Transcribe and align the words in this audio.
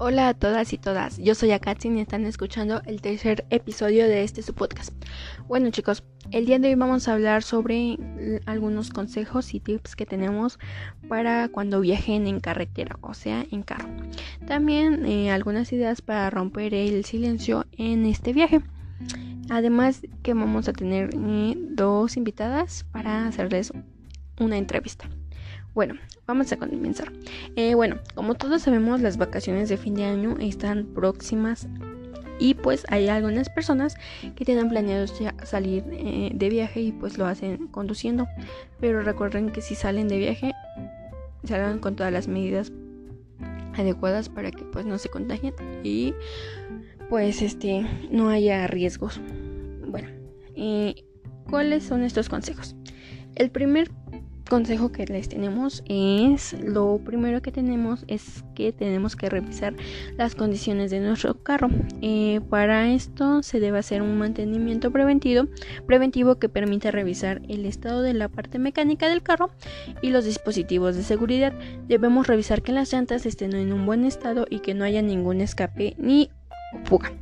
Hola 0.00 0.28
a 0.28 0.34
todas 0.34 0.72
y 0.72 0.78
todas, 0.78 1.18
yo 1.18 1.34
soy 1.34 1.50
Akatsin 1.50 1.98
y 1.98 2.00
están 2.00 2.24
escuchando 2.24 2.80
el 2.86 3.00
tercer 3.00 3.44
episodio 3.50 4.06
de 4.06 4.22
este 4.22 4.42
su 4.42 4.54
podcast. 4.54 4.92
Bueno 5.48 5.70
chicos, 5.70 6.04
el 6.30 6.46
día 6.46 6.60
de 6.60 6.68
hoy 6.68 6.76
vamos 6.76 7.08
a 7.08 7.14
hablar 7.14 7.42
sobre 7.42 7.98
algunos 8.46 8.90
consejos 8.90 9.52
y 9.54 9.58
tips 9.58 9.96
que 9.96 10.06
tenemos 10.06 10.60
para 11.08 11.48
cuando 11.48 11.80
viajen 11.80 12.28
en 12.28 12.38
carretera, 12.38 12.96
o 13.00 13.12
sea, 13.12 13.44
en 13.50 13.64
carro. 13.64 13.88
También 14.46 15.04
eh, 15.04 15.32
algunas 15.32 15.72
ideas 15.72 16.00
para 16.00 16.30
romper 16.30 16.74
el 16.74 17.04
silencio 17.04 17.66
en 17.72 18.06
este 18.06 18.32
viaje. 18.32 18.60
Además 19.50 20.02
que 20.22 20.32
vamos 20.32 20.68
a 20.68 20.72
tener 20.74 21.10
eh, 21.12 21.56
dos 21.70 22.16
invitadas 22.16 22.84
para 22.92 23.26
hacerles 23.26 23.72
una 24.38 24.58
entrevista. 24.58 25.08
Bueno, 25.78 25.94
vamos 26.26 26.50
a 26.50 26.56
comenzar. 26.56 27.12
Eh, 27.54 27.76
bueno, 27.76 28.00
como 28.16 28.34
todos 28.34 28.62
sabemos, 28.62 29.00
las 29.00 29.16
vacaciones 29.16 29.68
de 29.68 29.76
fin 29.76 29.94
de 29.94 30.06
año 30.06 30.34
están 30.40 30.86
próximas 30.86 31.68
y 32.40 32.54
pues 32.54 32.84
hay 32.88 33.06
algunas 33.06 33.48
personas 33.48 33.94
que 34.34 34.44
tienen 34.44 34.70
planeado 34.70 35.06
salir 35.44 35.84
eh, 35.92 36.32
de 36.34 36.48
viaje 36.48 36.80
y 36.80 36.90
pues 36.90 37.16
lo 37.16 37.26
hacen 37.26 37.68
conduciendo. 37.68 38.26
Pero 38.80 39.02
recuerden 39.02 39.50
que 39.50 39.60
si 39.60 39.76
salen 39.76 40.08
de 40.08 40.18
viaje, 40.18 40.52
salgan 41.44 41.78
con 41.78 41.94
todas 41.94 42.12
las 42.12 42.26
medidas 42.26 42.72
adecuadas 43.76 44.28
para 44.28 44.50
que 44.50 44.64
pues 44.64 44.84
no 44.84 44.98
se 44.98 45.10
contagien 45.10 45.54
y 45.84 46.12
pues 47.08 47.40
este 47.40 47.86
no 48.10 48.30
haya 48.30 48.66
riesgos. 48.66 49.20
Bueno, 49.86 50.08
eh, 50.56 51.04
¿cuáles 51.48 51.84
son 51.84 52.02
estos 52.02 52.28
consejos? 52.28 52.74
El 53.36 53.52
primer 53.52 53.92
consejo 54.48 54.90
que 54.90 55.04
les 55.06 55.28
tenemos 55.28 55.84
es 55.88 56.56
lo 56.60 56.98
primero 57.04 57.42
que 57.42 57.52
tenemos 57.52 58.04
es 58.08 58.44
que 58.54 58.72
tenemos 58.72 59.14
que 59.14 59.28
revisar 59.28 59.74
las 60.16 60.34
condiciones 60.34 60.90
de 60.90 61.00
nuestro 61.00 61.42
carro. 61.42 61.68
Eh, 62.02 62.40
para 62.48 62.88
esto 62.92 63.42
se 63.42 63.60
debe 63.60 63.78
hacer 63.78 64.02
un 64.02 64.18
mantenimiento 64.18 64.90
preventivo 64.90 65.48
preventivo 65.86 66.38
que 66.38 66.48
permita 66.48 66.90
revisar 66.90 67.42
el 67.48 67.66
estado 67.66 68.02
de 68.02 68.14
la 68.14 68.28
parte 68.28 68.58
mecánica 68.58 69.08
del 69.08 69.22
carro 69.22 69.50
y 70.02 70.10
los 70.10 70.24
dispositivos 70.24 70.96
de 70.96 71.02
seguridad. 71.02 71.52
Debemos 71.86 72.26
revisar 72.26 72.62
que 72.62 72.72
las 72.72 72.92
llantas 72.92 73.26
estén 73.26 73.54
en 73.54 73.72
un 73.72 73.86
buen 73.86 74.04
estado 74.04 74.46
y 74.48 74.60
que 74.60 74.74
no 74.74 74.84
haya 74.84 75.02
ningún 75.02 75.40
escape 75.40 75.94
ni 75.98 76.30
fuga 76.84 77.12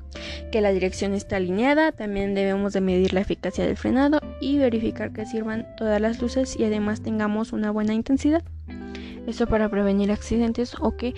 que 0.51 0.61
la 0.61 0.73
dirección 0.73 1.13
está 1.13 1.37
alineada, 1.37 1.93
también 1.93 2.35
debemos 2.35 2.73
de 2.73 2.81
medir 2.81 3.13
la 3.13 3.21
eficacia 3.21 3.67
del 3.67 3.77
frenado 3.77 4.21
y 4.41 4.59
verificar 4.59 5.13
que 5.13 5.27
sirvan 5.27 5.67
todas 5.77 6.01
las 6.01 6.21
luces 6.21 6.57
y 6.59 6.65
además 6.65 7.03
tengamos 7.03 7.53
una 7.53 7.71
buena 7.71 7.95
intensidad. 7.95 8.43
Esto 9.27 9.47
para 9.47 9.69
prevenir 9.69 10.13
accidentes 10.13 10.75
o 10.81 10.97
que 10.97 11.15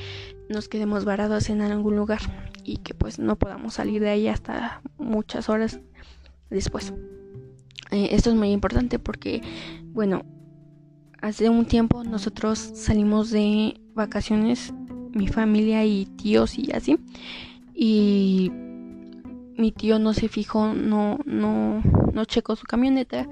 nos 0.49 0.69
quedemos 0.69 1.05
varados 1.05 1.51
en 1.51 1.61
algún 1.61 1.97
lugar 1.97 2.21
y 2.65 2.79
que 2.79 2.95
pues 2.95 3.19
no 3.19 3.37
podamos 3.37 3.75
salir 3.75 4.01
de 4.01 4.11
ahí 4.11 4.29
hasta 4.29 4.81
muchas 4.99 5.49
horas 5.49 5.81
después. 6.49 6.95
Eh, 7.91 8.09
esto 8.13 8.31
es 8.31 8.37
muy 8.37 8.51
importante 8.51 8.99
porque, 8.99 9.43
bueno, 9.93 10.25
hace 11.21 11.51
un 11.51 11.67
tiempo 11.67 12.03
nosotros 12.03 12.59
salimos 12.59 13.31
de 13.31 13.81
vacaciones, 13.95 14.73
mi 15.13 15.29
familia 15.29 15.85
y 15.85 16.07
tíos 16.07 16.59
y 16.59 16.73
así, 16.73 16.99
y 17.81 18.51
mi 19.57 19.71
tío 19.71 20.01
no 20.01 20.13
se 20.13 20.27
fijó, 20.27 20.75
no, 20.75 21.21
no, 21.25 21.81
no 22.13 22.25
checó 22.25 22.57
su 22.57 22.67
camioneta 22.67 23.29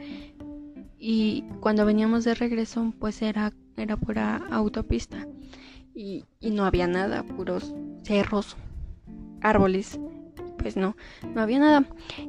y 1.01 1.43
cuando 1.59 1.85
veníamos 1.85 2.23
de 2.23 2.35
regreso 2.35 2.95
pues 3.01 3.23
era, 3.23 3.53
era 3.77 3.97
pura 3.97 4.37
autopista 4.53 5.27
y, 5.97 6.25
no 6.41 6.65
había 6.65 6.87
nada, 6.87 7.25
puros 7.25 7.75
cerros, 8.05 8.57
árboles, 9.41 9.99
pues 10.59 10.77
no, 10.77 10.95
no 11.35 11.41
había 11.41 11.59
nada. 11.59 11.85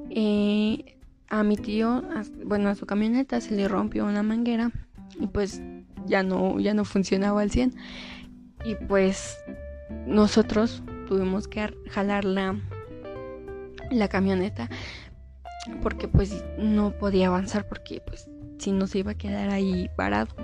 Eh, 0.09 0.97
a 1.29 1.43
mi 1.43 1.55
tío, 1.55 2.01
bueno, 2.45 2.69
a 2.69 2.75
su 2.75 2.87
camioneta 2.87 3.41
se 3.41 3.55
le 3.55 3.67
rompió 3.67 4.05
una 4.05 4.23
manguera 4.23 4.71
y 5.19 5.27
pues 5.27 5.61
ya 6.07 6.23
no, 6.23 6.59
ya 6.59 6.73
no 6.73 6.83
funcionaba 6.83 7.41
al 7.41 7.51
100 7.51 7.75
y 8.65 8.75
pues 8.87 9.37
nosotros 10.07 10.81
tuvimos 11.07 11.47
que 11.47 11.73
jalarla 11.89 12.59
la 13.91 14.07
camioneta 14.07 14.69
porque 15.81 16.07
pues 16.07 16.43
no 16.57 16.91
podía 16.91 17.27
avanzar 17.27 17.67
porque 17.67 18.01
pues 18.05 18.29
si 18.57 18.71
no 18.71 18.87
se 18.87 18.99
iba 18.99 19.11
a 19.11 19.17
quedar 19.17 19.49
ahí 19.49 19.89
parado. 19.95 20.35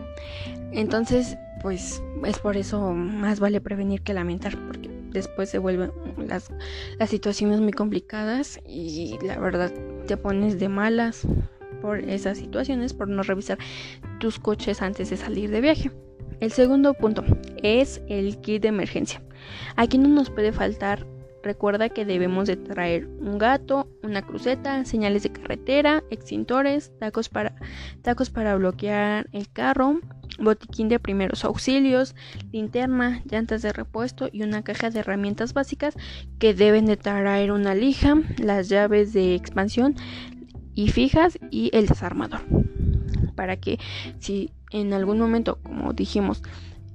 Entonces 0.71 1.37
pues 1.61 2.03
es 2.25 2.39
por 2.39 2.57
eso 2.57 2.93
más 2.93 3.39
vale 3.39 3.61
prevenir 3.61 4.01
que 4.01 4.13
lamentar 4.13 4.57
porque 4.67 4.89
después 5.11 5.49
se 5.49 5.59
vuelven 5.59 5.91
las, 6.17 6.51
las 6.99 7.09
situaciones 7.09 7.61
muy 7.61 7.71
complicadas 7.71 8.59
y 8.67 9.17
la 9.25 9.39
verdad 9.39 9.71
te 10.07 10.17
pones 10.17 10.59
de 10.59 10.69
malas 10.69 11.25
por 11.81 11.99
esas 11.99 12.37
situaciones 12.37 12.93
por 12.93 13.07
no 13.07 13.23
revisar 13.23 13.57
tus 14.19 14.39
coches 14.39 14.81
antes 14.81 15.09
de 15.09 15.17
salir 15.17 15.51
de 15.51 15.61
viaje. 15.61 15.91
El 16.39 16.51
segundo 16.51 16.93
punto 16.93 17.23
es 17.61 18.01
el 18.07 18.39
kit 18.41 18.61
de 18.61 18.69
emergencia. 18.69 19.21
Aquí 19.75 19.97
no 19.97 20.09
nos 20.09 20.29
puede 20.29 20.51
faltar 20.51 21.05
Recuerda 21.43 21.89
que 21.89 22.05
debemos 22.05 22.47
de 22.47 22.55
traer 22.55 23.05
un 23.19 23.37
gato, 23.37 23.89
una 24.01 24.21
cruceta, 24.21 24.85
señales 24.85 25.23
de 25.23 25.33
carretera, 25.33 26.01
extintores, 26.09 26.93
tacos 26.99 27.27
para, 27.27 27.53
tacos 28.01 28.29
para 28.29 28.55
bloquear 28.55 29.27
el 29.33 29.51
carro, 29.51 29.99
botiquín 30.39 30.87
de 30.87 30.99
primeros 30.99 31.43
auxilios, 31.43 32.15
linterna, 32.53 33.21
llantas 33.29 33.61
de 33.61 33.73
repuesto 33.73 34.29
y 34.31 34.43
una 34.43 34.63
caja 34.63 34.89
de 34.89 35.01
herramientas 35.01 35.53
básicas 35.53 35.95
que 36.39 36.53
deben 36.53 36.85
de 36.85 36.95
traer 36.95 37.51
una 37.51 37.75
lija, 37.75 38.15
las 38.37 38.69
llaves 38.69 39.11
de 39.11 39.35
expansión 39.35 39.95
y 40.75 40.91
fijas 40.91 41.37
y 41.51 41.71
el 41.73 41.87
desarmador. 41.87 42.39
Para 43.35 43.57
que 43.57 43.79
si 44.19 44.51
en 44.71 44.93
algún 44.93 45.19
momento, 45.19 45.59
como 45.61 45.91
dijimos, 45.91 46.41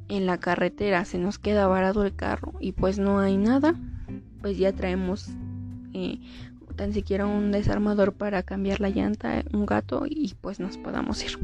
en 0.09 0.27
la 0.27 0.39
carretera 0.39 1.05
se 1.05 1.19
nos 1.19 1.39
queda 1.39 1.67
varado 1.67 2.05
el 2.05 2.15
carro 2.15 2.55
y 2.61 2.73
pues 2.73 2.99
no 2.99 3.19
hay 3.19 3.37
nada, 3.37 3.75
pues 4.41 4.59
ya 4.59 4.73
traemos 4.73 5.29
eh, 5.95 6.19
tan 6.77 6.93
siquiera 6.93 7.27
un 7.27 7.53
desarmador 7.53 8.13
para 8.15 8.43
cambiar 8.43 8.81
la 8.81 8.89
llanta, 8.89 9.45
un 9.53 9.67
gato 9.67 10.05
y 10.09 10.35
pues 10.41 10.61
nos 10.61 10.79
podamos 10.79 11.23
ir. 11.25 11.39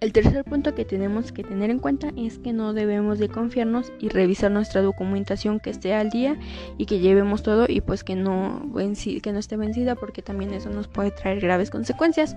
El 0.00 0.12
tercer 0.12 0.44
punto 0.44 0.74
que 0.76 0.84
tenemos 0.84 1.32
que 1.32 1.42
tener 1.42 1.70
en 1.70 1.80
cuenta 1.80 2.10
es 2.16 2.38
que 2.38 2.52
no 2.52 2.72
debemos 2.72 3.18
de 3.18 3.28
confiarnos 3.28 3.92
y 3.98 4.08
revisar 4.08 4.50
nuestra 4.50 4.80
documentación 4.80 5.58
que 5.58 5.70
esté 5.70 5.92
al 5.92 6.10
día 6.10 6.38
y 6.76 6.86
que 6.86 7.00
llevemos 7.00 7.42
todo 7.42 7.66
y 7.68 7.80
pues 7.80 8.04
que 8.04 8.14
no, 8.14 8.62
que 8.72 9.32
no 9.32 9.38
esté 9.38 9.56
vencida 9.56 9.96
porque 9.96 10.22
también 10.22 10.54
eso 10.54 10.70
nos 10.70 10.86
puede 10.86 11.10
traer 11.10 11.40
graves 11.40 11.70
consecuencias. 11.70 12.36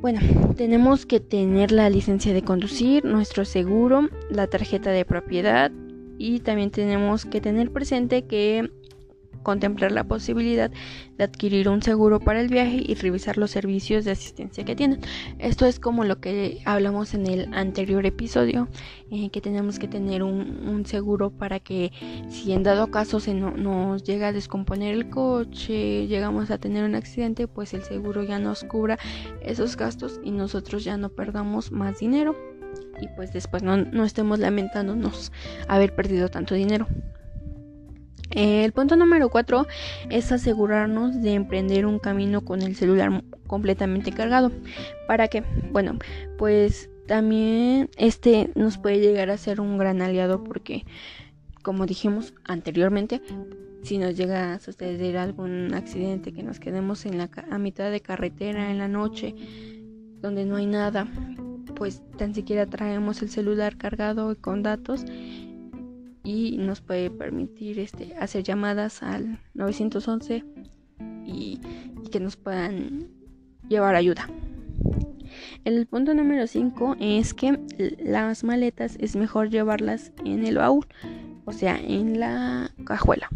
Bueno, 0.00 0.20
tenemos 0.56 1.06
que 1.06 1.18
tener 1.18 1.72
la 1.72 1.90
licencia 1.90 2.32
de 2.32 2.42
conducir, 2.42 3.04
nuestro 3.04 3.44
seguro, 3.44 4.08
la 4.30 4.46
tarjeta 4.46 4.90
de 4.90 5.04
propiedad, 5.04 5.72
y 6.18 6.38
también 6.38 6.70
tenemos 6.70 7.24
que 7.24 7.40
tener 7.40 7.72
presente 7.72 8.22
que 8.22 8.70
contemplar 9.42 9.92
la 9.92 10.04
posibilidad 10.04 10.70
de 11.16 11.24
adquirir 11.24 11.68
un 11.68 11.82
seguro 11.82 12.20
para 12.20 12.40
el 12.40 12.48
viaje 12.48 12.82
y 12.84 12.94
revisar 12.94 13.38
los 13.38 13.50
servicios 13.50 14.04
de 14.04 14.12
asistencia 14.12 14.64
que 14.64 14.76
tienen. 14.76 15.00
Esto 15.38 15.66
es 15.66 15.80
como 15.80 16.04
lo 16.04 16.20
que 16.20 16.60
hablamos 16.64 17.14
en 17.14 17.26
el 17.26 17.54
anterior 17.54 18.06
episodio, 18.06 18.68
eh, 19.10 19.30
que 19.30 19.40
tenemos 19.40 19.78
que 19.78 19.88
tener 19.88 20.22
un, 20.22 20.48
seguro 20.86 21.30
para 21.30 21.58
que 21.58 21.92
si 22.28 22.52
en 22.52 22.62
dado 22.62 22.90
caso 22.90 23.20
se 23.20 23.34
nos 23.34 24.04
llega 24.04 24.28
a 24.28 24.32
descomponer 24.32 24.94
el 24.94 25.10
coche, 25.10 26.06
llegamos 26.06 26.50
a 26.50 26.58
tener 26.58 26.84
un 26.84 26.94
accidente, 26.94 27.48
pues 27.48 27.74
el 27.74 27.82
seguro 27.82 28.22
ya 28.22 28.38
nos 28.38 28.64
cubra 28.64 28.98
esos 29.42 29.76
gastos 29.76 30.20
y 30.22 30.30
nosotros 30.30 30.84
ya 30.84 30.96
no 30.96 31.08
perdamos 31.08 31.72
más 31.72 31.98
dinero 31.98 32.36
y 33.00 33.08
pues 33.08 33.32
después 33.32 33.62
no, 33.62 34.04
estemos 34.04 34.38
lamentándonos 34.38 35.32
haber 35.68 35.94
perdido 35.94 36.28
tanto 36.28 36.54
dinero. 36.54 36.86
El 38.30 38.72
punto 38.72 38.96
número 38.96 39.30
4 39.30 39.66
es 40.10 40.32
asegurarnos 40.32 41.22
de 41.22 41.34
emprender 41.34 41.86
un 41.86 41.98
camino 41.98 42.44
con 42.44 42.62
el 42.62 42.76
celular 42.76 43.24
completamente 43.46 44.12
cargado. 44.12 44.52
¿Para 45.06 45.28
qué? 45.28 45.42
Bueno, 45.72 45.98
pues 46.36 46.90
también 47.06 47.88
este 47.96 48.50
nos 48.54 48.76
puede 48.76 49.00
llegar 49.00 49.30
a 49.30 49.38
ser 49.38 49.60
un 49.60 49.78
gran 49.78 50.02
aliado 50.02 50.44
porque, 50.44 50.84
como 51.62 51.86
dijimos 51.86 52.34
anteriormente, 52.44 53.22
si 53.82 53.96
nos 53.96 54.16
llega 54.16 54.52
a 54.52 54.58
suceder 54.58 55.16
algún 55.16 55.72
accidente, 55.72 56.32
que 56.32 56.42
nos 56.42 56.60
quedemos 56.60 57.06
en 57.06 57.16
la, 57.16 57.30
a 57.50 57.58
mitad 57.58 57.90
de 57.90 58.00
carretera 58.00 58.70
en 58.70 58.78
la 58.78 58.88
noche, 58.88 59.34
donde 60.20 60.44
no 60.44 60.56
hay 60.56 60.66
nada, 60.66 61.06
pues 61.74 62.02
tan 62.18 62.34
siquiera 62.34 62.66
traemos 62.66 63.22
el 63.22 63.30
celular 63.30 63.78
cargado 63.78 64.36
con 64.40 64.62
datos 64.62 65.04
y 66.24 66.56
nos 66.58 66.80
puede 66.80 67.10
permitir 67.10 67.78
este, 67.78 68.14
hacer 68.16 68.42
llamadas 68.42 69.02
al 69.02 69.40
911 69.54 70.44
y, 71.26 71.60
que 72.10 72.20
nos 72.20 72.36
puedan 72.36 73.08
llevar 73.68 73.94
ayuda. 73.94 74.28
El 75.64 75.86
punto 75.86 76.14
número 76.14 76.46
5 76.46 76.96
es 77.00 77.34
que 77.34 77.58
las 77.98 78.44
maletas 78.44 78.96
es 78.98 79.14
mejor 79.14 79.50
llevarlas 79.50 80.12
en 80.24 80.46
el 80.46 80.56
baúl 80.56 80.86
o 81.48 81.52
sea, 81.52 81.80
en 81.80 82.20
la 82.20 82.70
cajuela. 82.84 83.30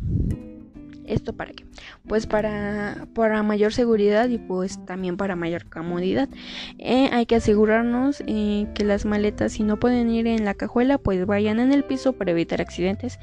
¿Esto 1.12 1.34
para 1.34 1.52
qué? 1.52 1.66
Pues 2.08 2.26
para, 2.26 3.06
para 3.14 3.42
mayor 3.42 3.74
seguridad 3.74 4.30
y 4.30 4.38
pues 4.38 4.82
también 4.86 5.18
para 5.18 5.36
mayor 5.36 5.68
comodidad. 5.68 6.30
Eh, 6.78 7.10
hay 7.12 7.26
que 7.26 7.36
asegurarnos 7.36 8.22
eh, 8.26 8.66
que 8.74 8.84
las 8.84 9.04
maletas 9.04 9.52
si 9.52 9.62
no 9.62 9.78
pueden 9.78 10.08
ir 10.10 10.26
en 10.26 10.46
la 10.46 10.54
cajuela 10.54 10.96
pues 10.96 11.26
vayan 11.26 11.60
en 11.60 11.72
el 11.72 11.84
piso 11.84 12.14
para 12.14 12.30
evitar 12.30 12.62
accidentes 12.62 13.18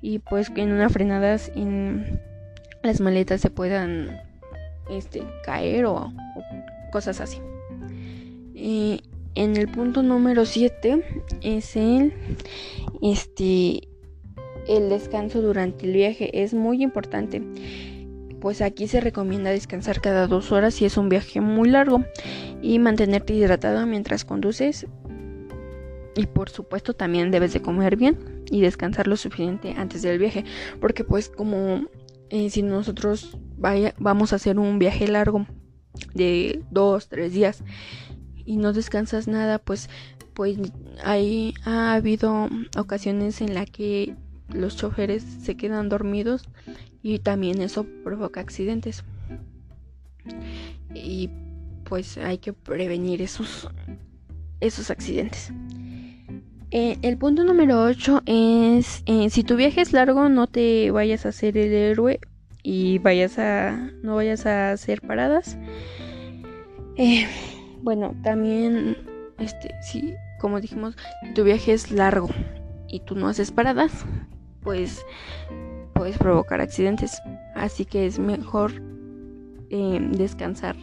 y 0.00 0.20
pues 0.20 0.48
que 0.48 0.62
en 0.62 0.72
una 0.72 0.88
frenada 0.88 1.36
en 1.54 2.20
las 2.82 3.02
maletas 3.02 3.42
se 3.42 3.50
puedan 3.50 4.18
este, 4.90 5.22
caer 5.44 5.84
o, 5.84 6.14
cosas 6.90 7.20
así. 7.20 7.38
Eh, 8.54 9.00
en 9.34 9.56
el 9.58 9.68
punto 9.68 10.02
número 10.02 10.46
7 10.46 11.04
es 11.42 11.76
el 11.76 12.14
este 13.02 13.89
el 14.68 14.88
descanso 14.88 15.42
durante 15.42 15.86
el 15.86 15.92
viaje 15.92 16.42
es 16.42 16.54
muy 16.54 16.82
importante. 16.82 17.42
Pues 18.40 18.62
aquí 18.62 18.88
se 18.88 19.00
recomienda 19.00 19.50
descansar 19.50 20.00
cada 20.00 20.26
dos 20.26 20.50
horas 20.50 20.74
si 20.74 20.84
es 20.84 20.96
un 20.96 21.08
viaje 21.08 21.40
muy 21.40 21.68
largo. 21.68 22.04
Y 22.62 22.78
mantenerte 22.78 23.34
hidratado 23.34 23.86
mientras 23.86 24.24
conduces. 24.24 24.86
Y 26.16 26.26
por 26.26 26.50
supuesto 26.50 26.94
también 26.94 27.30
debes 27.30 27.52
de 27.52 27.62
comer 27.62 27.96
bien 27.96 28.18
y 28.50 28.60
descansar 28.60 29.06
lo 29.06 29.16
suficiente 29.16 29.74
antes 29.76 30.02
del 30.02 30.18
viaje. 30.18 30.44
Porque 30.80 31.04
pues 31.04 31.28
como 31.28 31.84
eh, 32.30 32.50
si 32.50 32.62
nosotros 32.62 33.36
vaya, 33.56 33.94
vamos 33.98 34.32
a 34.32 34.36
hacer 34.36 34.58
un 34.58 34.78
viaje 34.78 35.06
largo 35.08 35.46
de 36.14 36.62
dos 36.70 37.08
tres 37.08 37.32
días 37.32 37.62
y 38.44 38.56
no 38.56 38.72
descansas 38.72 39.28
nada 39.28 39.58
pues 39.58 39.88
pues 40.34 40.58
hay 41.02 41.54
ha 41.64 41.94
habido 41.94 42.48
ocasiones 42.76 43.40
en 43.40 43.54
la 43.54 43.66
que 43.66 44.14
los 44.52 44.76
choferes 44.76 45.22
se 45.22 45.56
quedan 45.56 45.88
dormidos 45.88 46.48
y 47.02 47.18
también 47.20 47.60
eso 47.60 47.86
provoca 48.04 48.40
accidentes. 48.40 49.04
Y 50.94 51.30
pues 51.84 52.18
hay 52.18 52.38
que 52.38 52.52
prevenir 52.52 53.22
esos, 53.22 53.68
esos 54.60 54.90
accidentes. 54.90 55.52
Eh, 56.72 56.98
el 57.02 57.18
punto 57.18 57.42
número 57.42 57.82
8 57.82 58.22
es, 58.26 59.02
eh, 59.06 59.28
si 59.30 59.42
tu 59.42 59.56
viaje 59.56 59.80
es 59.80 59.92
largo, 59.92 60.28
no 60.28 60.46
te 60.46 60.92
vayas 60.92 61.26
a 61.26 61.30
hacer 61.30 61.58
el 61.58 61.72
héroe 61.72 62.20
y 62.62 62.98
vayas 62.98 63.40
a, 63.40 63.90
no 64.02 64.14
vayas 64.16 64.46
a 64.46 64.70
hacer 64.72 65.00
paradas. 65.00 65.58
Eh, 66.96 67.26
bueno, 67.82 68.14
también, 68.22 68.96
este, 69.38 69.74
si, 69.82 70.14
como 70.38 70.60
dijimos, 70.60 70.96
tu 71.34 71.42
viaje 71.42 71.72
es 71.72 71.90
largo 71.90 72.28
y 72.88 73.00
tú 73.00 73.16
no 73.16 73.26
haces 73.26 73.50
paradas, 73.50 74.06
pues 74.62 75.04
puedes 75.94 76.18
provocar 76.18 76.60
accidentes. 76.60 77.20
Así 77.54 77.84
que 77.84 78.06
es 78.06 78.18
mejor 78.18 78.72
em, 79.70 80.12
descansar. 80.12 80.76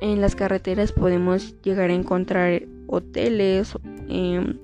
En 0.00 0.20
las 0.20 0.34
carreteras 0.34 0.92
podemos 0.92 1.60
llegar 1.62 1.90
a 1.90 1.94
encontrar 1.94 2.62
hoteles. 2.86 3.74
Em, 4.08 4.58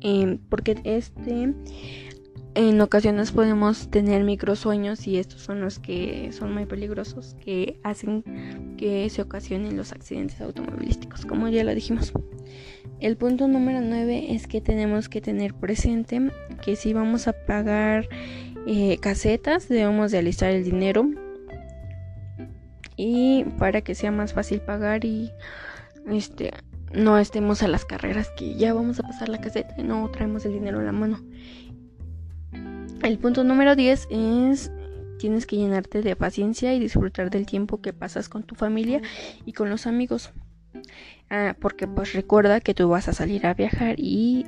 em, 0.00 0.38
porque 0.48 0.76
este 0.84 1.54
en 2.54 2.80
ocasiones 2.80 3.32
podemos 3.32 3.90
tener 3.90 4.22
microsueños 4.22 5.08
y 5.08 5.18
estos 5.18 5.42
son 5.42 5.60
los 5.60 5.80
que 5.80 6.30
son 6.32 6.54
muy 6.54 6.66
peligrosos 6.66 7.34
que 7.44 7.80
hacen 7.82 8.22
que 8.76 9.10
se 9.10 9.22
ocasionen 9.22 9.76
los 9.76 9.90
accidentes 9.92 10.40
automovilísticos 10.40 11.26
como 11.26 11.48
ya 11.48 11.64
lo 11.64 11.74
dijimos 11.74 12.12
el 13.04 13.18
punto 13.18 13.48
número 13.48 13.82
9 13.82 14.34
es 14.34 14.46
que 14.46 14.62
tenemos 14.62 15.10
que 15.10 15.20
tener 15.20 15.52
presente 15.52 16.30
que 16.62 16.74
si 16.74 16.94
vamos 16.94 17.28
a 17.28 17.34
pagar 17.34 18.08
eh, 18.66 18.96
casetas 18.96 19.68
debemos 19.68 20.10
de 20.10 20.18
alistar 20.18 20.52
el 20.52 20.64
dinero 20.64 21.10
y 22.96 23.44
para 23.58 23.82
que 23.82 23.94
sea 23.94 24.10
más 24.10 24.32
fácil 24.32 24.62
pagar 24.62 25.04
y 25.04 25.30
este 26.10 26.52
no 26.94 27.18
estemos 27.18 27.62
a 27.62 27.68
las 27.68 27.84
carreras 27.84 28.30
que 28.38 28.54
ya 28.54 28.72
vamos 28.72 28.98
a 29.00 29.02
pasar 29.02 29.28
la 29.28 29.38
caseta 29.38 29.74
y 29.76 29.82
no 29.82 30.08
traemos 30.10 30.46
el 30.46 30.54
dinero 30.54 30.80
en 30.80 30.86
la 30.86 30.92
mano. 30.92 31.20
El 33.02 33.18
punto 33.18 33.44
número 33.44 33.76
10 33.76 34.08
es 34.08 34.72
tienes 35.18 35.44
que 35.44 35.56
llenarte 35.56 36.00
de 36.00 36.16
paciencia 36.16 36.72
y 36.72 36.80
disfrutar 36.80 37.28
del 37.28 37.44
tiempo 37.44 37.82
que 37.82 37.92
pasas 37.92 38.30
con 38.30 38.44
tu 38.44 38.54
familia 38.54 39.02
y 39.44 39.52
con 39.52 39.68
los 39.68 39.86
amigos. 39.86 40.32
Ah, 41.30 41.56
porque 41.60 41.86
pues 41.86 42.12
recuerda 42.12 42.60
que 42.60 42.74
tú 42.74 42.88
vas 42.88 43.08
a 43.08 43.12
salir 43.12 43.46
a 43.46 43.54
viajar 43.54 43.96
y 43.98 44.46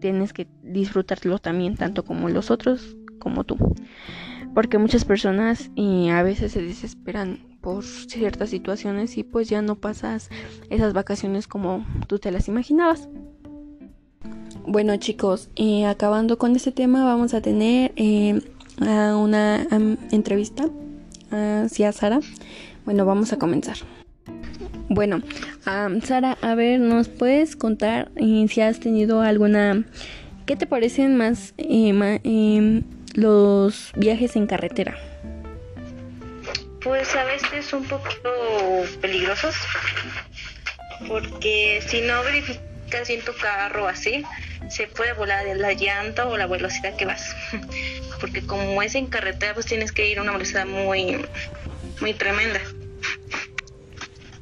tienes 0.00 0.32
que 0.32 0.46
disfrutarlo 0.62 1.38
también 1.38 1.76
tanto 1.76 2.04
como 2.04 2.28
los 2.28 2.50
otros 2.50 2.96
como 3.18 3.44
tú. 3.44 3.56
Porque 4.54 4.78
muchas 4.78 5.04
personas 5.04 5.70
eh, 5.76 6.10
a 6.10 6.22
veces 6.22 6.52
se 6.52 6.62
desesperan 6.62 7.58
por 7.60 7.82
ciertas 7.84 8.50
situaciones 8.50 9.16
y 9.16 9.24
pues 9.24 9.48
ya 9.48 9.62
no 9.62 9.76
pasas 9.76 10.28
esas 10.68 10.92
vacaciones 10.92 11.48
como 11.48 11.86
tú 12.06 12.18
te 12.18 12.30
las 12.30 12.48
imaginabas. 12.48 13.08
Bueno 14.66 14.96
chicos, 14.96 15.48
eh, 15.56 15.86
acabando 15.86 16.38
con 16.38 16.54
este 16.54 16.72
tema 16.72 17.04
vamos 17.04 17.34
a 17.34 17.40
tener 17.40 17.92
eh, 17.96 18.40
una 18.80 19.66
entrevista 20.10 20.68
hacia 21.30 21.92
Sara. 21.92 22.20
Bueno, 22.84 23.06
vamos 23.06 23.32
a 23.32 23.38
comenzar. 23.38 23.78
Bueno, 24.94 25.22
Sara, 26.04 26.38
a 26.40 26.54
ver, 26.54 26.78
¿nos 26.78 27.08
puedes 27.08 27.56
contar 27.56 28.12
eh, 28.14 28.46
si 28.48 28.60
has 28.60 28.78
tenido 28.78 29.22
alguna... 29.22 29.82
¿Qué 30.46 30.54
te 30.54 30.68
parecen 30.68 31.16
más 31.16 31.52
eh, 31.58 32.20
em, 32.22 32.84
los 33.14 33.90
viajes 33.96 34.36
en 34.36 34.46
carretera? 34.46 34.96
Pues 36.80 37.12
a 37.16 37.24
veces 37.24 37.72
un 37.72 37.82
poquito 37.86 38.30
peligrosos, 39.00 39.56
porque 41.08 41.82
si 41.84 42.00
no 42.02 42.22
verificas 42.22 43.08
bien 43.08 43.20
tu 43.22 43.32
carro 43.42 43.88
así, 43.88 44.24
se 44.68 44.86
puede 44.86 45.12
volar 45.14 45.44
la 45.56 45.72
llanta 45.72 46.28
o 46.28 46.36
la 46.36 46.46
velocidad 46.46 46.94
que 46.96 47.04
vas. 47.04 47.34
Porque 48.20 48.46
como 48.46 48.80
es 48.80 48.94
en 48.94 49.06
carretera, 49.06 49.54
pues 49.54 49.66
tienes 49.66 49.90
que 49.90 50.08
ir 50.08 50.20
a 50.20 50.22
una 50.22 50.32
velocidad 50.32 50.66
muy, 50.66 51.26
muy 52.00 52.14
tremenda. 52.14 52.60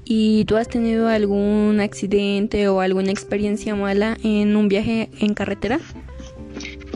¿Y 0.04 0.44
tú 0.46 0.56
has 0.56 0.68
tenido 0.68 1.08
algún 1.08 1.80
accidente 1.80 2.68
o 2.68 2.80
alguna 2.80 3.10
experiencia 3.10 3.74
mala 3.74 4.16
en 4.24 4.56
un 4.56 4.68
viaje 4.68 5.08
en 5.20 5.34
carretera? 5.34 5.78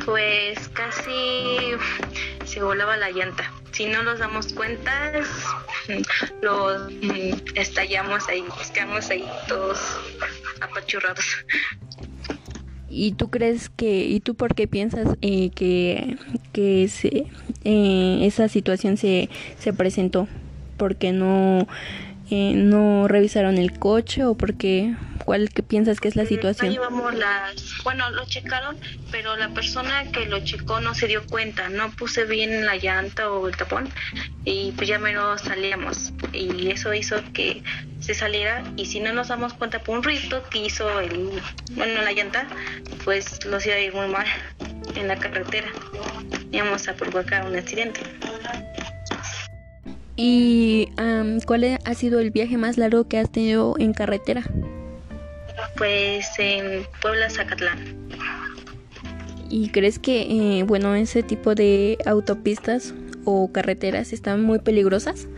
Pues 0.05 0.69
casi 0.71 1.57
se 2.45 2.63
volaba 2.63 2.97
la 2.97 3.11
llanta. 3.11 3.53
Si 3.73 3.87
no 3.87 4.03
nos 4.03 4.19
damos 4.19 4.53
cuenta, 4.53 5.13
los 6.43 6.91
estallamos 7.55 8.29
ahí, 8.29 8.45
quedamos 8.73 9.11
ahí 9.11 9.25
todos 9.49 9.79
apachurrados. 10.61 11.25
¿Y 12.89 13.13
tú 13.13 13.31
crees 13.31 13.69
que, 13.69 14.05
y 14.07 14.21
tú 14.21 14.35
por 14.35 14.55
qué 14.55 14.67
piensas 14.67 15.17
eh, 15.21 15.51
que, 15.51 16.17
que 16.53 16.89
se, 16.89 17.27
eh, 17.65 18.21
esa 18.23 18.49
situación 18.49 18.97
se, 18.97 19.29
se 19.59 19.73
presentó? 19.73 20.29
Porque 20.79 21.13
no 21.13 21.67
eh, 22.31 22.53
no 22.55 23.09
revisaron 23.09 23.59
el 23.59 23.79
coche 23.79 24.25
o 24.25 24.35
porque 24.37 24.95
cuál 25.25 25.51
que 25.51 25.63
piensas 25.63 26.01
que 26.01 26.09
es 26.09 26.17
la 26.17 26.27
situación 26.27 26.73
llevamos 26.73 27.15
las 27.15 27.83
bueno 27.85 28.11
lo 28.11 28.25
checaron 28.27 28.77
pero 29.11 29.37
la 29.37 29.49
persona 29.51 30.11
que 30.13 30.27
lo 30.27 30.45
checó 30.45 30.81
no 30.81 30.95
se 30.95 31.07
dio 31.07 31.27
cuenta 31.27 31.69
no 31.69 31.91
puse 31.91 32.25
bien 32.25 32.65
la 32.65 32.77
llanta 32.77 33.31
o 33.31 33.49
el 33.49 33.57
tapón 33.57 33.89
y 34.47 34.71
pues 34.77 34.89
ya 34.89 34.99
menos 34.99 35.43
salíamos. 35.43 36.13
Y 36.33 36.71
eso 36.71 36.95
hizo 36.95 37.17
que 37.35 37.63
se 38.01 38.15
saliera 38.15 38.63
y 38.77 38.87
si 38.87 39.01
no 39.01 39.13
nos 39.13 39.29
damos 39.29 39.53
cuenta 39.55 39.81
por 39.81 39.99
un 39.99 40.05
rito 40.05 40.43
que 40.49 40.59
hizo 40.59 41.01
el 41.01 41.43
bueno 41.73 42.03
la 42.03 42.13
llanta 42.13 42.47
pues 43.05 43.45
los 43.45 43.67
iba 43.67 43.75
a 43.75 43.81
ir 43.81 43.93
muy 43.93 44.07
mal 44.07 44.27
en 44.95 45.09
la 45.09 45.17
carretera. 45.17 45.69
Íbamos 46.53 46.87
a 46.89 46.95
provocar 46.95 47.45
un 47.45 47.57
accidente 47.57 48.01
¿Y 50.17 50.89
cuál 51.45 51.79
ha 51.85 51.95
sido 51.95 52.21
el 52.21 52.31
viaje 52.31 52.57
más 52.57 52.79
largo 52.79 53.07
que 53.07 53.19
has 53.19 53.31
tenido 53.31 53.75
en 53.79 53.93
carretera? 53.93 54.43
Pues 55.77 56.27
en 56.39 56.87
Puebla, 57.03 57.29
Zacatlán. 57.29 57.79
¿Y 59.51 59.69
crees 59.69 59.99
que, 59.99 60.23
eh, 60.23 60.63
bueno, 60.65 60.95
ese 60.95 61.23
tipo 61.23 61.55
de 61.55 61.99
autopistas 62.07 62.95
o 63.25 63.53
carreteras 63.53 64.13
están 64.13 64.43
muy 64.43 64.59
peligrosas? 64.59 65.29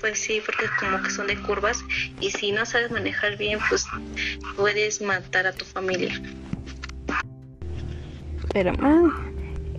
Pues 0.00 0.18
sí, 0.18 0.40
porque 0.44 0.64
como 0.80 1.00
que 1.02 1.10
son 1.10 1.28
de 1.28 1.40
curvas 1.42 1.78
y 2.20 2.30
si 2.30 2.50
no 2.50 2.66
sabes 2.66 2.90
manejar 2.90 3.36
bien, 3.36 3.60
pues 3.68 3.86
puedes 4.56 5.00
matar 5.00 5.46
a 5.46 5.52
tu 5.52 5.64
familia. 5.64 6.20
Pero, 8.52 8.72
ah, 8.80 9.22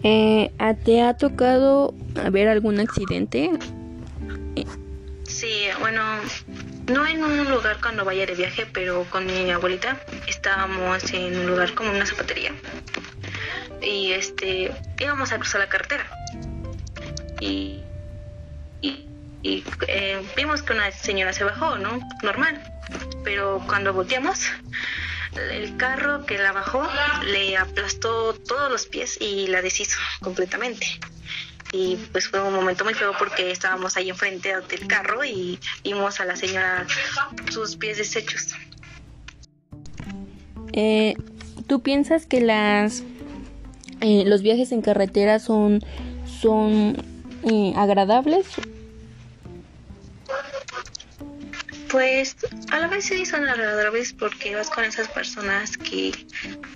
eh, 0.04 0.52
¿te 0.86 1.02
ha 1.02 1.16
tocado 1.16 1.94
ver 2.32 2.48
algún 2.48 2.80
accidente 2.80 3.52
Sí, 5.26 5.68
bueno, 5.80 6.02
no 6.88 7.08
en 7.08 7.24
un 7.24 7.50
lugar 7.50 7.80
cuando 7.82 8.06
vaya 8.06 8.26
de 8.26 8.36
viaje, 8.36 8.66
pero 8.72 9.06
con 9.10 9.26
mi 9.26 9.50
abuelita 9.52 10.00
estábamos 10.28 11.12
en 11.12 11.38
un 11.38 11.48
lugar 11.48 11.74
como 11.74 11.92
una 11.92 12.06
zapatería. 12.06 12.54
Y 13.82 14.12
este 14.12 14.72
íbamos 15.00 15.32
a 15.32 15.38
cruzar 15.38 15.62
la 15.62 15.70
carretera. 15.70 16.06
Y, 17.40 17.84
y, 18.82 19.64
eh, 19.88 20.22
vimos 20.36 20.62
que 20.62 20.74
una 20.74 20.92
señora 20.92 21.34
se 21.34 21.44
bajó, 21.44 21.78
¿no? 21.78 22.00
Normal, 22.22 22.62
pero 23.24 23.62
cuando 23.68 23.94
volteamos 23.94 24.48
el 25.52 25.76
carro 25.78 26.26
que 26.26 26.38
la 26.38 26.52
bajó 26.52 26.88
le 27.26 27.58
aplastó 27.58 28.34
todos 28.34 28.72
los 28.72 28.86
pies 28.86 29.18
y 29.20 29.48
la 29.48 29.62
deshizo 29.62 29.98
completamente 30.22 31.00
y 31.74 31.98
pues 32.12 32.28
fue 32.28 32.40
un 32.40 32.54
momento 32.54 32.84
muy 32.86 32.94
feo 32.94 33.14
porque 33.18 33.52
estábamos 33.52 33.98
ahí 33.98 34.10
enfrente 34.10 34.54
del 34.70 34.88
carro 34.88 35.26
y 35.26 35.60
vimos 35.84 36.20
a 36.20 36.26
la 36.26 36.36
señora 36.36 36.86
sus 37.52 37.76
pies 37.76 37.98
deshechos. 37.98 38.54
Eh, 40.72 41.16
¿Tú 41.68 41.82
piensas 41.82 42.28
que 42.28 42.42
las 42.42 43.04
eh, 44.02 44.24
los 44.26 44.44
viajes 44.44 44.72
en 44.72 44.82
carretera 44.82 45.40
son 45.40 45.84
son 46.42 46.96
eh, 47.44 47.74
agradables? 47.76 48.46
Pues 51.90 52.36
a 52.72 52.80
la 52.80 52.88
vez 52.88 53.06
sí 53.06 53.26
son 53.26 53.48
agradables 53.48 54.14
porque 54.14 54.56
vas 54.56 54.70
con 54.70 54.84
esas 54.84 55.08
personas 55.08 55.78
que 55.78 56.12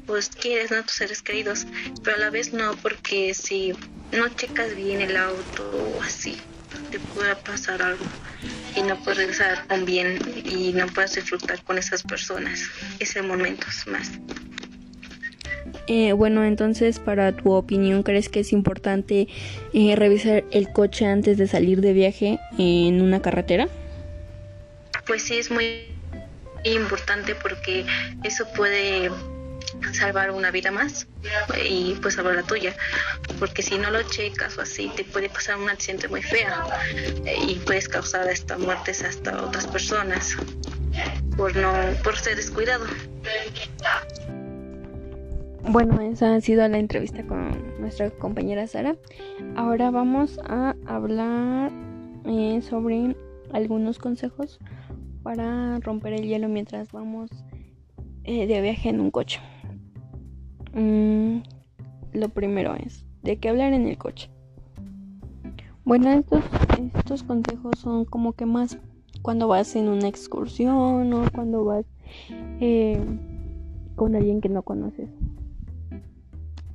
pues 0.07 0.29
quieres, 0.29 0.71
¿no? 0.71 0.81
Tus 0.83 0.93
seres 0.93 1.21
queridos, 1.21 1.67
pero 2.03 2.17
a 2.17 2.19
la 2.19 2.29
vez 2.31 2.53
no 2.53 2.75
porque 2.77 3.33
si 3.33 3.73
no 4.11 4.29
checas 4.29 4.75
bien 4.75 5.01
el 5.01 5.15
auto 5.17 5.95
o 5.97 6.01
así, 6.01 6.37
te 6.91 6.99
puede 6.99 7.35
pasar 7.35 7.81
algo 7.81 8.05
y 8.75 8.81
no 8.81 8.95
puedes 9.03 9.17
regresar 9.17 9.65
con 9.67 9.85
bien 9.85 10.19
y 10.45 10.73
no 10.73 10.87
puedes 10.87 11.15
disfrutar 11.15 11.61
con 11.63 11.77
esas 11.77 12.03
personas 12.03 12.61
ese 12.99 13.21
momentos 13.21 13.87
más. 13.87 14.11
Eh, 15.87 16.11
bueno, 16.13 16.43
entonces, 16.43 16.99
para 16.99 17.31
tu 17.31 17.53
opinión, 17.53 18.03
¿crees 18.03 18.27
que 18.29 18.41
es 18.41 18.51
importante 18.51 19.27
eh, 19.73 19.95
revisar 19.95 20.43
el 20.51 20.71
coche 20.71 21.05
antes 21.05 21.37
de 21.37 21.47
salir 21.47 21.81
de 21.81 21.93
viaje 21.93 22.39
en 22.57 23.01
una 23.01 23.21
carretera? 23.21 23.69
Pues 25.05 25.23
sí, 25.23 25.37
es 25.37 25.49
muy 25.49 25.85
importante 26.63 27.35
porque 27.35 27.85
eso 28.23 28.45
puede 28.55 29.09
salvar 29.93 30.31
una 30.31 30.51
vida 30.51 30.71
más 30.71 31.07
y 31.63 31.95
pues 32.01 32.15
salvar 32.15 32.35
la 32.35 32.43
tuya. 32.43 32.75
Porque 33.39 33.61
si 33.61 33.77
no 33.77 33.91
lo 33.91 34.01
checas 34.03 34.57
o 34.57 34.61
así 34.61 34.91
te 34.95 35.03
puede 35.03 35.29
pasar 35.29 35.57
un 35.57 35.69
accidente 35.69 36.07
muy 36.07 36.21
feo 36.21 36.53
y 37.47 37.55
puedes 37.55 37.87
causar 37.87 38.27
hasta 38.27 38.57
muertes 38.57 39.03
hasta 39.03 39.43
otras 39.43 39.67
personas 39.67 40.35
por 41.35 41.55
no 41.55 41.73
por 42.03 42.17
ser 42.17 42.35
descuidado. 42.35 42.85
Bueno 45.63 45.99
esa 46.01 46.35
ha 46.35 46.41
sido 46.41 46.67
la 46.67 46.77
entrevista 46.77 47.23
con 47.23 47.79
nuestra 47.79 48.09
compañera 48.11 48.67
Sara. 48.67 48.95
Ahora 49.55 49.91
vamos 49.91 50.39
a 50.45 50.75
hablar 50.85 51.71
eh, 52.25 52.61
sobre 52.61 53.15
algunos 53.53 53.99
consejos 53.99 54.59
para 55.23 55.79
romper 55.79 56.13
el 56.13 56.23
hielo 56.23 56.47
mientras 56.47 56.91
vamos 56.91 57.29
eh, 58.23 58.47
de 58.47 58.61
viaje 58.61 58.89
en 58.89 58.99
un 58.99 59.11
coche 59.11 59.41
Mm, 60.77 61.39
lo 62.13 62.29
primero 62.29 62.75
es, 62.75 63.03
¿de 63.23 63.37
qué 63.37 63.49
hablar 63.49 63.73
en 63.73 63.87
el 63.87 63.97
coche? 63.97 64.29
Bueno, 65.83 66.11
estos, 66.11 66.43
estos 66.95 67.23
consejos 67.23 67.79
son 67.79 68.05
como 68.05 68.33
que 68.33 68.45
más 68.45 68.77
cuando 69.23 69.47
vas 69.47 69.75
en 69.75 69.89
una 69.89 70.07
excursión 70.07 71.11
o 71.13 71.23
cuando 71.33 71.65
vas 71.65 71.85
eh, 72.61 73.03
con 73.95 74.15
alguien 74.15 74.39
que 74.39 74.49
no 74.49 74.61
conoces. 74.61 75.09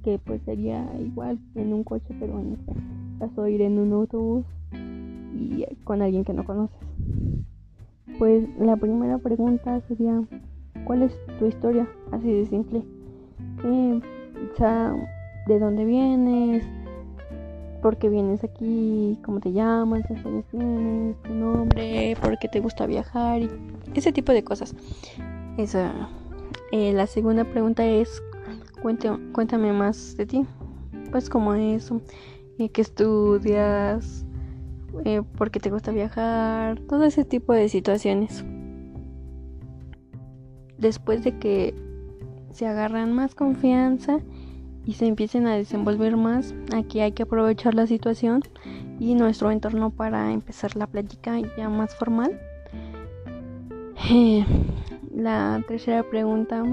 Que 0.02 0.18
pues 0.18 0.42
sería 0.42 0.84
igual 0.98 1.38
en 1.54 1.72
un 1.72 1.84
coche, 1.84 2.12
pero 2.18 2.40
en 2.40 2.54
este 2.54 2.72
caso 3.20 3.46
ir 3.46 3.62
en 3.62 3.78
un 3.78 3.92
autobús 3.92 4.44
y 5.32 5.64
con 5.84 6.02
alguien 6.02 6.24
que 6.24 6.32
no 6.32 6.44
conoces. 6.44 6.76
Pues 8.18 8.48
la 8.58 8.74
primera 8.74 9.18
pregunta 9.18 9.80
sería, 9.86 10.24
¿cuál 10.86 11.02
es 11.02 11.16
tu 11.38 11.46
historia? 11.46 11.86
Así 12.10 12.32
de 12.32 12.46
simple 12.46 12.82
de 15.46 15.58
dónde 15.58 15.84
vienes, 15.84 16.64
por 17.82 17.96
qué 17.96 18.08
vienes 18.08 18.44
aquí, 18.44 19.18
cómo 19.24 19.40
te 19.40 19.52
llamas, 19.52 20.02
qué 20.06 20.14
años 20.14 20.44
tienes, 20.50 21.20
tu 21.22 21.34
nombre, 21.34 22.16
por 22.20 22.38
qué 22.38 22.48
te 22.48 22.60
gusta 22.60 22.86
viajar 22.86 23.42
y 23.42 23.50
ese 23.94 24.12
tipo 24.12 24.32
de 24.32 24.44
cosas. 24.44 24.74
Esa. 25.58 25.92
Eh, 26.70 26.92
la 26.92 27.06
segunda 27.06 27.44
pregunta 27.44 27.84
es, 27.84 28.22
cuéntame, 28.80 29.72
más 29.72 30.16
de 30.16 30.26
ti. 30.26 30.46
Pues 31.10 31.28
como 31.28 31.54
eso, 31.54 32.00
eh, 32.58 32.70
qué 32.70 32.80
estudias, 32.80 34.24
eh, 35.04 35.22
por 35.36 35.50
qué 35.50 35.60
te 35.60 35.70
gusta 35.70 35.90
viajar, 35.90 36.80
todo 36.88 37.04
ese 37.04 37.24
tipo 37.24 37.52
de 37.52 37.68
situaciones. 37.68 38.44
Después 40.78 41.22
de 41.24 41.38
que 41.38 41.74
se 42.52 42.66
agarran 42.66 43.12
más 43.12 43.34
confianza 43.34 44.20
y 44.84 44.94
se 44.94 45.06
empiecen 45.06 45.46
a 45.46 45.56
desenvolver 45.56 46.16
más. 46.16 46.54
Aquí 46.74 47.00
hay 47.00 47.12
que 47.12 47.22
aprovechar 47.22 47.74
la 47.74 47.86
situación 47.86 48.42
y 48.98 49.14
nuestro 49.14 49.50
entorno 49.50 49.90
para 49.90 50.32
empezar 50.32 50.76
la 50.76 50.86
plática 50.86 51.38
ya 51.56 51.68
más 51.68 51.94
formal. 51.94 52.40
Eh, 54.10 54.44
la 55.14 55.62
tercera 55.68 56.02
pregunta 56.02 56.64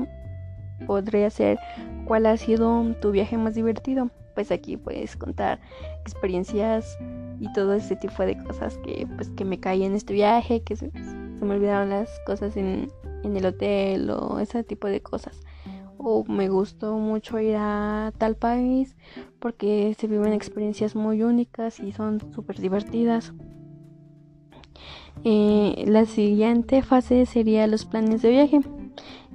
podría 0.88 1.29
ser 1.29 1.59
¿cuál 2.05 2.25
ha 2.25 2.38
sido 2.38 2.95
tu 3.01 3.12
viaje 3.12 3.38
más 3.38 3.55
divertido? 3.55 4.09
Pues 4.33 4.51
aquí 4.51 4.77
puedes 4.77 5.15
contar 5.15 5.59
experiencias 6.01 6.98
y 7.39 7.51
todo 7.53 7.74
ese 7.74 7.95
tipo 7.95 8.24
de 8.24 8.41
cosas 8.43 8.77
que 8.79 9.07
pues 9.15 9.29
que 9.29 9.45
me 9.45 9.59
caí 9.59 9.83
en 9.83 9.93
este 9.93 10.13
viaje, 10.13 10.62
que 10.62 10.75
se, 10.75 10.91
se 10.91 11.45
me 11.45 11.55
olvidaron 11.55 11.89
las 11.89 12.09
cosas 12.25 12.57
en, 12.57 12.91
en 13.24 13.38
el 13.38 13.45
hotel 13.45 14.09
o 14.09 14.39
ese 14.39 14.63
tipo 14.63 14.88
de 14.88 15.01
cosas 15.01 15.39
o 16.00 16.24
me 16.24 16.48
gustó 16.48 16.98
mucho 16.98 17.39
ir 17.39 17.56
a 17.58 18.13
tal 18.18 18.36
país 18.36 18.96
porque 19.39 19.94
se 20.00 20.08
viven 20.08 20.34
experiencias 20.34 20.96
muy 20.96 21.22
únicas 21.22 21.79
y 21.79 21.91
son 21.91 22.20
súper 22.34 22.58
divertidas. 22.58 23.34
Eh, 25.25 25.84
la 25.86 26.06
siguiente 26.06 26.82
fase 26.82 27.25
sería 27.25 27.68
los 27.68 27.86
planes 27.86 28.22
de 28.22 28.29
viaje. 28.29 28.62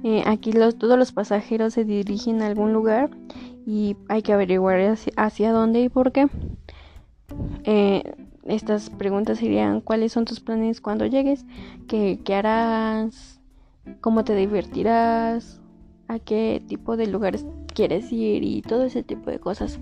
Eh, 0.03 0.23
aquí 0.25 0.51
todos 0.51 0.97
los 0.97 1.11
pasajeros 1.11 1.73
se 1.73 1.85
dirigen 1.85 2.41
a 2.41 2.47
algún 2.47 2.73
lugar 2.73 3.11
y 3.67 3.95
hay 4.09 4.23
que 4.23 4.33
averiguar 4.33 4.97
hacia, 5.17 5.51
dónde 5.51 5.81
y 5.81 5.89
por 5.89 6.11
qué. 6.11 6.27
Eh, 7.63 8.01
estas 8.43 8.89
preguntas 8.89 9.37
serían 9.37 9.81
cuáles 9.81 10.11
son 10.11 10.25
tus 10.25 10.39
planes 10.39 10.81
cuando 10.81 11.05
llegues, 11.05 11.45
qué, 11.87 12.19
qué 12.23 12.35
harás, 12.35 13.39
cómo 14.01 14.23
te 14.23 14.35
divertirás, 14.35 15.61
a 16.07 16.19
qué 16.19 16.61
tipo 16.67 16.97
de 16.97 17.07
lugares 17.07 17.45
quieres 17.73 18.11
ir 18.11 18.43
y 18.43 18.61
todo 18.61 18.83
ese 18.83 19.03
tipo 19.03 19.29
de 19.29 19.39
cosas. 19.39 19.79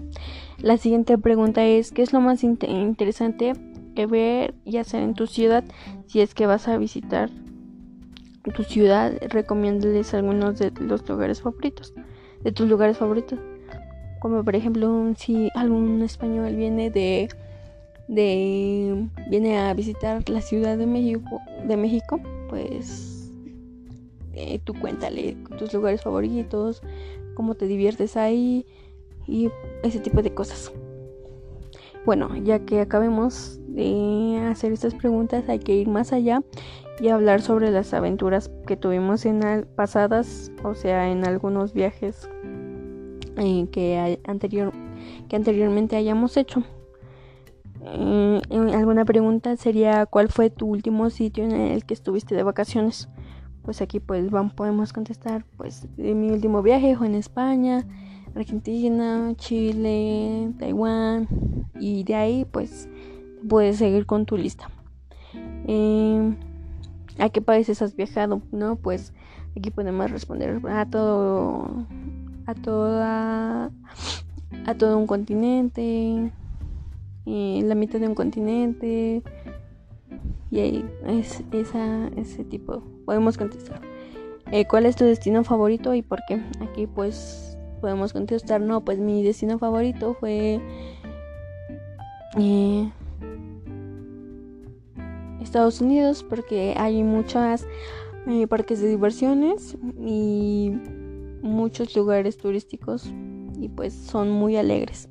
La 0.60 0.78
siguiente 0.78 1.18
pregunta 1.18 1.66
es, 1.66 1.92
¿qué 1.92 2.02
es 2.02 2.14
lo 2.14 2.22
más 2.22 2.44
interesante 2.44 3.54
que 3.96 4.06
ver 4.06 4.56
y 4.66 4.78
hacer 4.78 5.04
en 5.04 5.14
tu 5.14 5.28
ciudad 5.28 5.64
si 6.08 6.22
es 6.22 6.34
que 6.34 6.48
vas 6.48 6.68
a 6.68 6.78
visitar 6.78 7.30
tu 8.56 8.64
ciudad? 8.64 9.14
Recomiéndales 9.30 10.14
algunos 10.14 10.60
de 10.60 10.72
los 10.80 11.08
lugares 11.08 11.42
favoritos, 11.42 11.94
de 12.44 12.52
tus 12.52 12.68
lugares 12.68 12.98
favoritos. 12.98 13.40
Como 14.20 14.44
por 14.44 14.56
ejemplo, 14.56 15.14
si 15.18 15.50
algún 15.54 16.02
español 16.02 16.56
viene 16.56 16.90
de 16.90 17.30
de 18.08 19.08
viene 19.30 19.60
a 19.60 19.74
visitar 19.74 20.30
la 20.30 20.42
Ciudad 20.42 20.78
de 20.78 20.86
México, 20.86 21.42
de 21.66 21.78
México, 21.78 22.20
pues 22.50 23.13
eh, 24.34 24.60
tú 24.64 24.74
cuéntale 24.74 25.38
tus 25.58 25.74
lugares 25.74 26.02
favoritos, 26.02 26.82
cómo 27.36 27.56
te 27.56 27.68
diviertes 27.68 28.18
ahí 28.18 28.66
y 29.28 29.50
ese 29.84 30.00
tipo 30.00 30.22
de 30.22 30.34
cosas. 30.34 30.72
Bueno, 32.06 32.36
ya 32.36 32.60
que 32.60 32.82
acabemos 32.82 33.60
de 33.68 34.38
hacer 34.50 34.74
estas 34.74 34.94
preguntas, 34.94 35.48
hay 35.48 35.60
que 35.60 35.76
ir 35.76 35.88
más 35.88 36.12
allá 36.12 36.44
y 37.00 37.08
hablar 37.08 37.42
sobre 37.42 37.72
las 37.72 37.94
aventuras 37.94 38.52
que 38.68 38.76
tuvimos 38.76 39.26
en 39.26 39.66
pasadas, 39.76 40.52
o 40.64 40.74
sea, 40.76 41.10
en 41.10 41.26
algunos 41.26 41.74
viajes 41.74 42.28
eh, 43.38 43.68
que, 43.72 44.20
anterior, 44.26 44.74
que 45.30 45.36
anteriormente 45.36 45.96
hayamos 45.96 46.36
hecho. 46.38 46.64
Eh, 47.86 48.42
alguna 48.74 49.04
pregunta 49.04 49.58
sería 49.58 50.06
¿cuál 50.06 50.30
fue 50.30 50.50
tu 50.50 50.68
último 50.68 51.10
sitio 51.10 51.44
en 51.44 51.52
el 51.52 51.86
que 51.86 51.94
estuviste 51.94 52.36
de 52.36 52.44
vacaciones? 52.44 53.10
Pues 53.64 53.82
aquí 53.82 54.00
pues 54.00 54.30
vamos, 54.30 54.54
podemos 54.54 54.94
contestar 54.94 55.46
pues 55.58 55.88
de 55.98 56.14
mi 56.14 56.30
último 56.32 56.62
viaje 56.62 56.96
fue 56.96 57.08
en 57.08 57.16
España, 57.16 57.86
Argentina, 58.36 59.34
Chile, 59.38 60.52
Taiwán 60.60 61.28
y 61.80 62.04
de 62.04 62.16
ahí 62.16 62.46
pues 62.52 62.90
puedes 63.48 63.78
seguir 63.78 64.06
con 64.06 64.26
tu 64.26 64.38
lista. 64.38 64.70
Em, 65.66 66.36
¿A 67.20 67.30
qué 67.30 67.42
países 67.42 67.82
has 67.82 67.96
viajado? 67.96 68.42
No, 68.52 68.76
pues 68.76 69.14
aquí 69.56 69.70
podemos 69.70 70.10
responder 70.10 70.60
a 70.68 70.86
todo, 70.86 71.86
a 72.46 72.54
toda, 72.56 73.72
a 74.66 74.76
todo 74.76 74.98
un 74.98 75.08
continente, 75.08 76.32
eh, 77.26 77.62
la 77.64 77.76
mitad 77.76 78.00
de 78.00 78.08
un 78.08 78.16
continente, 78.16 79.22
y 80.50 80.60
ahí 80.60 80.86
es 81.08 81.44
esa, 81.52 82.08
ese 82.16 82.44
tipo. 82.44 82.84
Podemos 83.06 83.38
contestar. 83.38 83.82
Eh, 84.52 84.66
¿Cuál 84.66 84.86
es 84.86 84.96
tu 84.96 85.06
destino 85.06 85.44
favorito 85.44 85.94
y 85.94 86.02
por 86.02 86.20
qué? 86.28 86.42
Aquí 86.62 86.88
pues 86.88 87.58
podemos 87.82 88.14
contestar, 88.14 88.62
no, 88.62 88.86
pues 88.86 89.00
mi 89.00 89.24
destino 89.24 89.60
favorito 89.60 90.16
fue 90.20 90.62
eh, 92.38 92.92
Estados 95.42 95.82
Unidos 95.82 96.24
porque 96.28 96.76
hay 96.78 97.04
muchas 97.04 97.68
eh, 98.28 98.48
parques 98.48 98.82
de 98.82 98.90
diversiones 98.90 99.78
y 100.00 100.72
muchos 101.42 101.96
lugares 101.96 102.38
turísticos 102.38 103.12
y 103.60 103.70
pues 103.70 103.94
son 103.94 104.30
muy 104.30 104.56
alegres. 104.56 105.10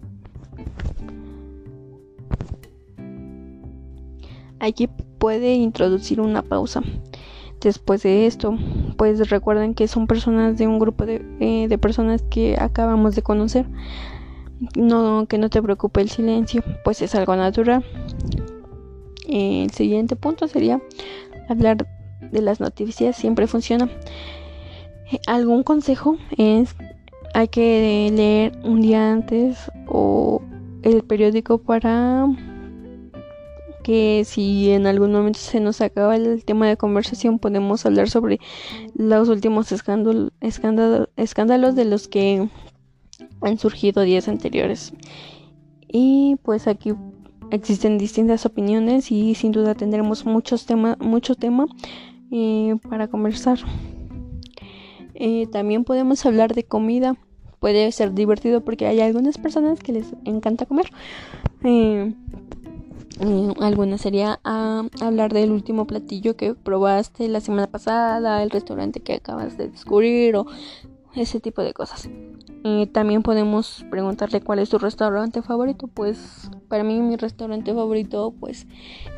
Aquí 4.61 4.89
puede 5.19 5.55
introducir 5.55 6.21
una 6.21 6.43
pausa. 6.43 6.83
Después 7.63 8.03
de 8.03 8.27
esto, 8.27 8.59
pues 8.97 9.31
recuerden 9.31 9.75
que 9.75 9.87
son 9.89 10.07
personas 10.07 10.59
de 10.59 10.67
un 10.67 10.79
grupo 10.79 11.07
de, 11.07 11.25
eh, 11.41 11.69
de 11.69 11.79
personas 11.79 12.23
que 12.23 12.57
acabamos 12.59 13.15
de 13.15 13.23
conocer. 13.23 13.67
No, 14.77 15.27
que 15.27 15.39
no 15.39 15.51
te 15.51 15.63
preocupe 15.63 16.01
el 16.01 16.09
silencio, 16.09 16.63
pues 16.85 17.03
es 17.03 17.15
algo 17.15 17.35
natural 17.35 17.85
el 19.33 19.71
siguiente 19.71 20.17
punto 20.17 20.49
sería 20.49 20.81
hablar 21.49 21.87
de 22.21 22.43
las 22.43 22.61
noticias, 22.61 23.17
siempre 23.17 23.47
funciona. 23.47 23.89
Algún 25.27 25.63
consejo 25.63 26.17
es 26.37 26.75
hay 27.35 27.49
que 27.49 28.11
leer 28.13 28.53
un 28.63 28.81
día 28.83 29.13
antes 29.13 29.71
o 29.87 30.43
el 30.83 31.03
periódico 31.03 31.59
para 31.59 32.27
que 33.83 34.25
si 34.25 34.71
en 34.71 34.87
algún 34.87 35.13
momento 35.13 35.39
se 35.39 35.61
nos 35.61 35.81
acaba 35.81 36.17
el 36.17 36.45
tema 36.45 36.69
de 36.69 36.77
conversación 36.77 37.39
podemos 37.39 37.85
hablar 37.87 38.09
sobre 38.09 38.41
los 38.95 39.29
últimos 39.29 39.73
escándalos, 39.73 40.33
escándalos 40.41 41.75
de 41.75 41.85
los 41.85 42.09
que 42.09 42.49
han 43.41 43.59
surgido 43.59 44.03
días 44.03 44.29
anteriores. 44.29 44.93
Y 45.89 46.37
pues 46.43 46.67
aquí 46.67 46.95
existen 47.51 47.99
distintas 47.99 48.47
opiniones 48.47 49.13
y 49.13 49.35
sin 49.35 49.53
duda 49.53 49.75
tendremos 49.75 50.25
muchos 50.25 50.65
tema, 50.65 50.97
mucho 51.01 51.35
tema 51.35 51.67
eh, 52.31 52.77
para 52.89 53.09
conversar. 53.09 53.59
Eh, 55.15 55.47
también 55.53 55.85
podemos 55.85 56.25
hablar 56.25 56.55
de 56.55 56.65
comida. 56.65 57.17
Puede 57.61 57.93
ser 57.93 58.13
divertido 58.15 58.63
porque 58.63 58.87
hay 58.87 59.01
algunas 59.01 59.39
personas 59.39 59.81
que 59.81 59.93
les 59.93 60.15
encanta 60.25 60.67
comer. 60.67 60.87
Eh, 61.63 62.15
alguna 63.61 63.99
sería 63.99 64.41
ah, 64.45 64.85
hablar 65.01 65.33
del 65.33 65.51
último 65.51 65.87
platillo 65.87 66.37
que 66.37 66.55
probaste 66.55 67.29
la 67.29 67.41
semana 67.41 67.67
pasada, 67.67 68.43
el 68.43 68.51
restaurante 68.51 69.01
que 69.01 69.15
acabas 69.15 69.57
de 69.57 69.69
descubrir 69.69 70.37
o 70.37 70.47
ese 71.15 71.41
tipo 71.41 71.63
de 71.63 71.75
cosas. 71.75 72.09
Eh, 72.65 72.87
también 72.93 73.23
podemos 73.23 73.85
preguntarle 73.91 74.41
cuál 74.41 74.61
es 74.61 74.69
su 74.69 74.79
restaurante 74.79 75.43
favorito. 75.43 75.89
Pues 75.89 76.49
para 76.69 76.85
mí 76.85 77.01
mi 77.01 77.17
restaurante 77.17 77.75
favorito 77.75 78.33
pues 78.39 78.67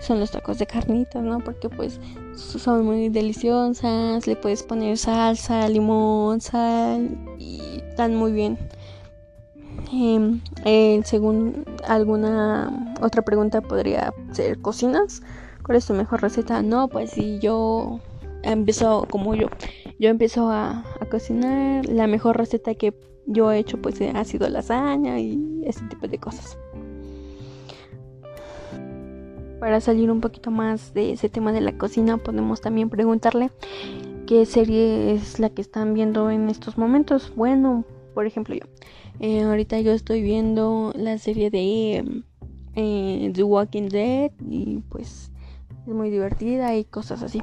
son 0.00 0.18
los 0.18 0.30
tacos 0.30 0.58
de 0.58 0.66
carnitas, 0.66 1.22
¿no? 1.22 1.40
Porque 1.40 1.68
pues 1.68 2.00
son 2.34 2.84
muy 2.84 3.10
deliciosas, 3.10 4.26
le 4.26 4.36
puedes 4.36 4.62
poner 4.62 4.96
salsa, 4.96 5.68
limón, 5.68 6.40
sal 6.40 7.16
y 7.38 7.60
están 7.88 8.16
muy 8.16 8.32
bien. 8.32 8.58
Eh, 10.64 11.02
según 11.04 11.64
alguna 11.88 12.94
otra 13.01 13.23
pregunta 13.23 13.61
podría 13.61 14.12
ser 14.33 14.59
cocinas. 14.61 15.23
¿Cuál 15.64 15.79
es 15.79 15.87
tu 15.87 15.94
mejor 15.94 16.23
receta? 16.23 16.62
No, 16.62 16.88
pues 16.88 17.11
si 17.11 17.38
yo 17.38 18.01
empiezo 18.42 19.07
como 19.11 19.35
yo 19.35 19.49
yo 19.99 20.11
empiezo 20.11 20.51
a, 20.51 20.85
cocinar. 21.11 21.87
La 21.87 22.07
mejor 22.07 22.37
receta 22.37 22.75
que 22.75 22.94
yo 23.27 23.53
he 23.53 23.59
hecho 23.59 23.81
pues 23.81 24.01
ha 24.01 24.25
sido 24.25 24.49
lasaña 24.49 25.18
y 25.18 25.62
ese 25.64 25.85
tipo 25.87 26.09
de 26.09 26.18
cosas. 26.18 26.59
Para 29.61 29.81
salir 29.81 30.11
un 30.11 30.20
poquito 30.20 30.51
más 30.51 30.92
de 30.92 31.12
ese 31.12 31.29
tema 31.29 31.53
de 31.53 31.61
la 31.61 31.77
cocina 31.79 32.18
podemos 32.18 32.61
también 32.61 32.90
preguntarle 32.90 33.51
qué 34.27 34.44
serie 34.47 35.12
es 35.14 35.38
la 35.38 35.51
que 35.51 35.62
están 35.62 35.94
viendo 35.94 36.31
en 36.31 36.51
estos 36.51 36.77
momentos. 36.77 37.33
Bueno, 37.35 37.85
por 38.14 38.27
ejemplo 38.27 38.55
yo. 38.55 38.66
Eh, 39.20 39.42
ahorita 39.42 39.81
yo 39.81 39.92
estoy 39.92 40.22
viendo 40.22 40.92
la 40.96 41.18
serie 41.18 41.50
de 41.50 42.22
eh, 42.74 43.31
The 43.33 43.42
Walking 43.42 43.88
Dead 43.88 44.33
y 44.48 44.83
pues 44.88 45.31
es 45.87 45.94
muy 45.94 46.11
divertida 46.11 46.74
y 46.77 46.85
cosas 46.85 47.22
así. 47.22 47.42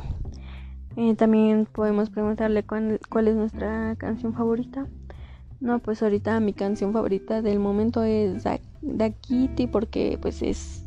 Eh, 0.98 1.16
también 1.16 1.66
podemos 1.66 2.10
preguntarle 2.10 2.64
cuál, 2.64 3.28
es 3.28 3.36
nuestra 3.36 3.96
canción 3.98 4.34
favorita. 4.34 4.88
No, 5.62 5.80
pues 5.80 6.04
ahorita 6.04 6.40
mi 6.40 6.54
canción 6.54 6.92
favorita 6.92 7.42
del 7.42 7.60
momento 7.60 8.04
es 8.04 8.44
Da, 8.44 9.10
Kitty 9.10 9.68
porque 9.68 10.18
pues 10.22 10.42
es 10.42 10.86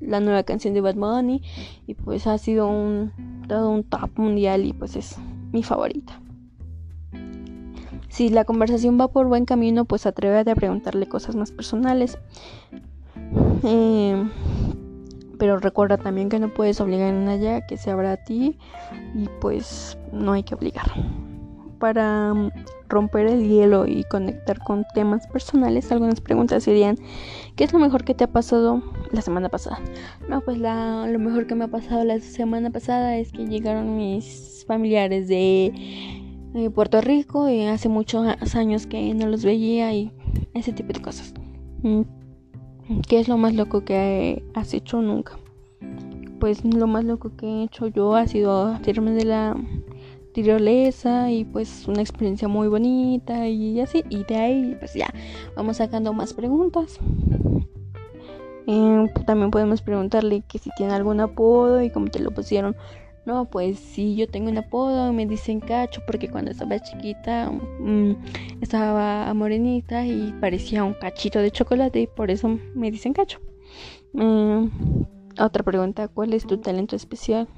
la 0.00 0.20
nueva 0.20 0.42
canción 0.42 0.74
de 0.74 0.80
Bad 0.80 0.96
Bunny 0.96 1.42
y 1.86 1.94
pues 1.94 2.26
ha 2.26 2.36
sido 2.36 2.68
un 2.68 3.12
todo 3.48 3.70
un 3.70 3.84
top 3.84 4.10
mundial 4.16 4.66
y 4.66 4.72
pues 4.72 4.96
es 4.96 5.16
mi 5.52 5.62
favorita. 5.62 6.20
Si 8.16 8.30
la 8.30 8.46
conversación 8.46 8.98
va 8.98 9.08
por 9.08 9.26
buen 9.26 9.44
camino, 9.44 9.84
pues 9.84 10.06
atrévete 10.06 10.50
a 10.50 10.54
preguntarle 10.54 11.06
cosas 11.06 11.36
más 11.36 11.52
personales. 11.52 12.16
Eh, 13.62 14.30
pero 15.38 15.58
recuerda 15.58 15.98
también 15.98 16.30
que 16.30 16.38
no 16.38 16.48
puedes 16.48 16.80
obligar 16.80 17.12
a 17.12 17.18
nadie 17.18 17.62
que 17.68 17.76
se 17.76 17.90
abra 17.90 18.12
a 18.12 18.16
ti 18.16 18.56
y 19.14 19.28
pues 19.42 19.98
no 20.12 20.32
hay 20.32 20.44
que 20.44 20.54
obligar. 20.54 20.86
Para 21.78 22.32
mm, 22.32 22.52
romper 22.88 23.26
el 23.26 23.46
hielo 23.46 23.86
y 23.86 24.02
conectar 24.04 24.60
con 24.60 24.86
temas 24.94 25.26
personales, 25.26 25.92
algunas 25.92 26.22
preguntas 26.22 26.64
serían, 26.64 26.96
¿qué 27.54 27.64
es 27.64 27.74
lo 27.74 27.78
mejor 27.78 28.04
que 28.04 28.14
te 28.14 28.24
ha 28.24 28.32
pasado 28.32 28.82
la 29.12 29.20
semana 29.20 29.50
pasada? 29.50 29.78
No, 30.26 30.40
pues 30.40 30.56
lo 30.56 31.18
mejor 31.18 31.46
que 31.46 31.54
me 31.54 31.66
ha 31.66 31.68
pasado 31.68 32.02
la 32.02 32.18
semana 32.20 32.70
pasada 32.70 33.18
es 33.18 33.30
que 33.30 33.44
llegaron 33.44 33.94
mis 33.98 34.64
familiares 34.66 35.28
de 35.28 36.24
Puerto 36.74 37.02
Rico 37.02 37.48
y 37.50 37.64
hace 37.66 37.88
muchos 37.88 38.26
años 38.54 38.86
que 38.86 39.12
no 39.14 39.26
los 39.26 39.44
veía 39.44 39.92
y 39.92 40.10
ese 40.54 40.72
tipo 40.72 40.92
de 40.92 41.02
cosas. 41.02 41.34
Mm. 41.82 42.02
¿Qué 43.08 43.18
es 43.18 43.28
lo 43.28 43.36
más 43.36 43.54
loco 43.54 43.84
que 43.84 44.42
has 44.54 44.72
hecho 44.72 45.02
nunca? 45.02 45.38
Pues 46.40 46.64
lo 46.64 46.86
más 46.86 47.04
loco 47.04 47.36
que 47.36 47.46
he 47.46 47.62
hecho 47.64 47.88
yo 47.88 48.14
ha 48.14 48.26
sido 48.26 48.78
tirarme 48.80 49.12
de 49.12 49.24
la 49.24 49.56
tirolesa 50.32 51.30
y 51.30 51.44
pues 51.44 51.88
una 51.88 52.00
experiencia 52.00 52.48
muy 52.48 52.68
bonita 52.68 53.48
y 53.48 53.80
así. 53.80 54.02
Y 54.08 54.24
de 54.24 54.36
ahí 54.36 54.76
pues 54.78 54.94
ya 54.94 55.12
vamos 55.56 55.76
sacando 55.78 56.12
más 56.12 56.32
preguntas. 56.32 56.98
Eh, 58.66 59.06
también 59.26 59.50
podemos 59.50 59.82
preguntarle 59.82 60.42
que 60.48 60.58
si 60.58 60.70
tiene 60.76 60.92
algún 60.92 61.20
apodo 61.20 61.82
y 61.82 61.90
cómo 61.90 62.08
te 62.08 62.18
lo 62.18 62.32
pusieron 62.32 62.74
no, 63.26 63.44
pues 63.46 63.80
sí, 63.80 64.14
yo 64.14 64.28
tengo 64.28 64.48
un 64.48 64.56
apodo, 64.56 65.12
me 65.12 65.26
dicen 65.26 65.58
cacho 65.58 66.00
porque 66.06 66.28
cuando 66.30 66.52
estaba 66.52 66.78
chiquita 66.78 67.50
mm, 67.50 68.12
estaba 68.60 69.34
morenita 69.34 70.06
y 70.06 70.32
parecía 70.40 70.84
un 70.84 70.94
cachito 70.94 71.40
de 71.40 71.50
chocolate 71.50 72.02
y 72.02 72.06
por 72.06 72.30
eso 72.30 72.48
me 72.74 72.90
dicen 72.92 73.12
cacho. 73.12 73.40
Mm, 74.12 74.68
otra 75.40 75.64
pregunta, 75.64 76.06
¿cuál 76.06 76.34
es 76.34 76.46
tu 76.46 76.58
talento 76.58 76.94
especial? 76.94 77.48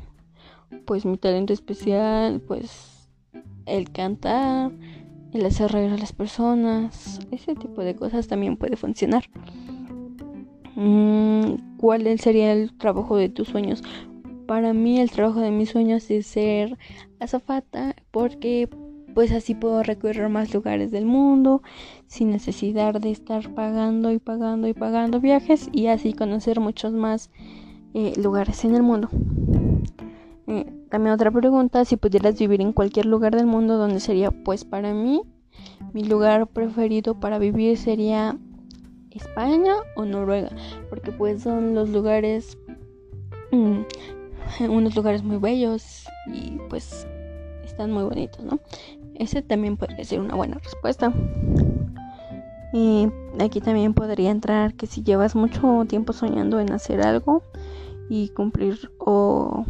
Pues 0.87 1.05
mi 1.05 1.19
talento 1.19 1.53
especial, 1.53 2.41
pues 2.41 3.11
el 3.67 3.93
cantar, 3.93 4.73
el 5.35 5.45
hacer 5.45 5.71
reír 5.71 5.93
a 5.93 5.99
las 5.99 6.15
personas, 6.15 7.21
ese 7.31 7.55
tipo 7.55 7.83
de 7.83 7.95
cosas 7.95 8.27
también 8.27 8.57
puede 8.57 8.77
funcionar. 8.77 9.25
Mm, 10.77 11.77
¿Cuál 11.77 12.19
sería 12.19 12.53
el 12.53 12.73
trabajo 12.79 13.17
de 13.17 13.29
tus 13.29 13.49
sueños? 13.49 13.83
Para 14.49 14.73
mí 14.73 14.99
el 14.99 15.11
trabajo 15.11 15.41
de 15.41 15.51
mis 15.51 15.69
sueños 15.69 16.11
es 16.11 16.27
ser 16.27 16.79
azafata 17.21 17.95
porque 18.11 18.67
pues 19.13 19.31
así 19.31 19.55
puedo 19.55 19.83
recorrer 19.83 20.31
más 20.31 20.55
lugares 20.55 20.91
del 20.91 21.05
mundo 21.05 21.61
sin 22.07 22.31
necesidad 22.31 22.95
de 22.95 23.11
estar 23.11 23.53
pagando 23.53 24.11
y 24.11 24.19
pagando 24.19 24.67
y 24.67 24.73
pagando 24.73 25.21
viajes 25.21 25.69
y 25.71 25.89
así 25.89 26.15
conocer 26.15 26.61
muchos 26.61 26.95
más 26.95 27.31
eh, 27.93 28.15
lugares 28.17 28.65
en 28.65 28.75
el 28.75 28.83
mundo. 28.83 29.11
Eh, 30.47 30.65
también 30.89 31.13
otra 31.13 31.31
pregunta, 31.31 31.85
si 31.85 31.99
pudieras 31.99 32.39
vivir 32.39 32.63
en 32.63 32.73
cualquier 32.73 33.05
lugar 33.05 33.37
del 33.37 33.45
mundo, 33.45 33.77
¿dónde 33.77 34.01
sería? 34.01 34.31
Pues 34.31 34.65
para 34.65 34.95
mí, 34.95 35.21
mi 35.93 36.05
lugar 36.05 36.47
preferido 36.47 37.21
para 37.21 37.39
vivir 37.39 37.77
sería 37.77 38.39
España 39.11 39.75
o 39.95 40.07
Noruega, 40.07 40.53
porque 40.89 41.13
pues 41.13 41.43
son 41.43 41.75
los 41.75 41.91
lugares 41.91 42.57
mm, 43.53 43.83
unos 44.61 44.95
lugares 44.97 45.23
muy 45.23 45.39
bellos 45.39 46.07
y 46.33 46.59
pues 46.69 47.07
están 47.65 47.93
muy 47.93 48.05
bonitos, 48.05 48.45
¿no? 48.45 48.61
Ese 49.15 49.43
también 49.43 49.77
podría 49.77 50.05
ser 50.05 50.21
una 50.21 50.35
buena 50.35 50.59
respuesta. 50.59 51.13
Y 52.73 53.09
aquí 53.41 53.61
también 53.61 53.95
podría 53.95 54.31
entrar 54.31 54.75
que 54.75 54.87
si 54.87 55.03
llevas 55.03 55.35
mucho 55.35 55.85
tiempo 55.89 56.13
soñando 56.13 56.61
en 56.61 56.73
hacer 56.73 57.01
algo 57.01 57.43
y 58.09 58.29
cumplir 58.31 58.91
o 58.99 59.65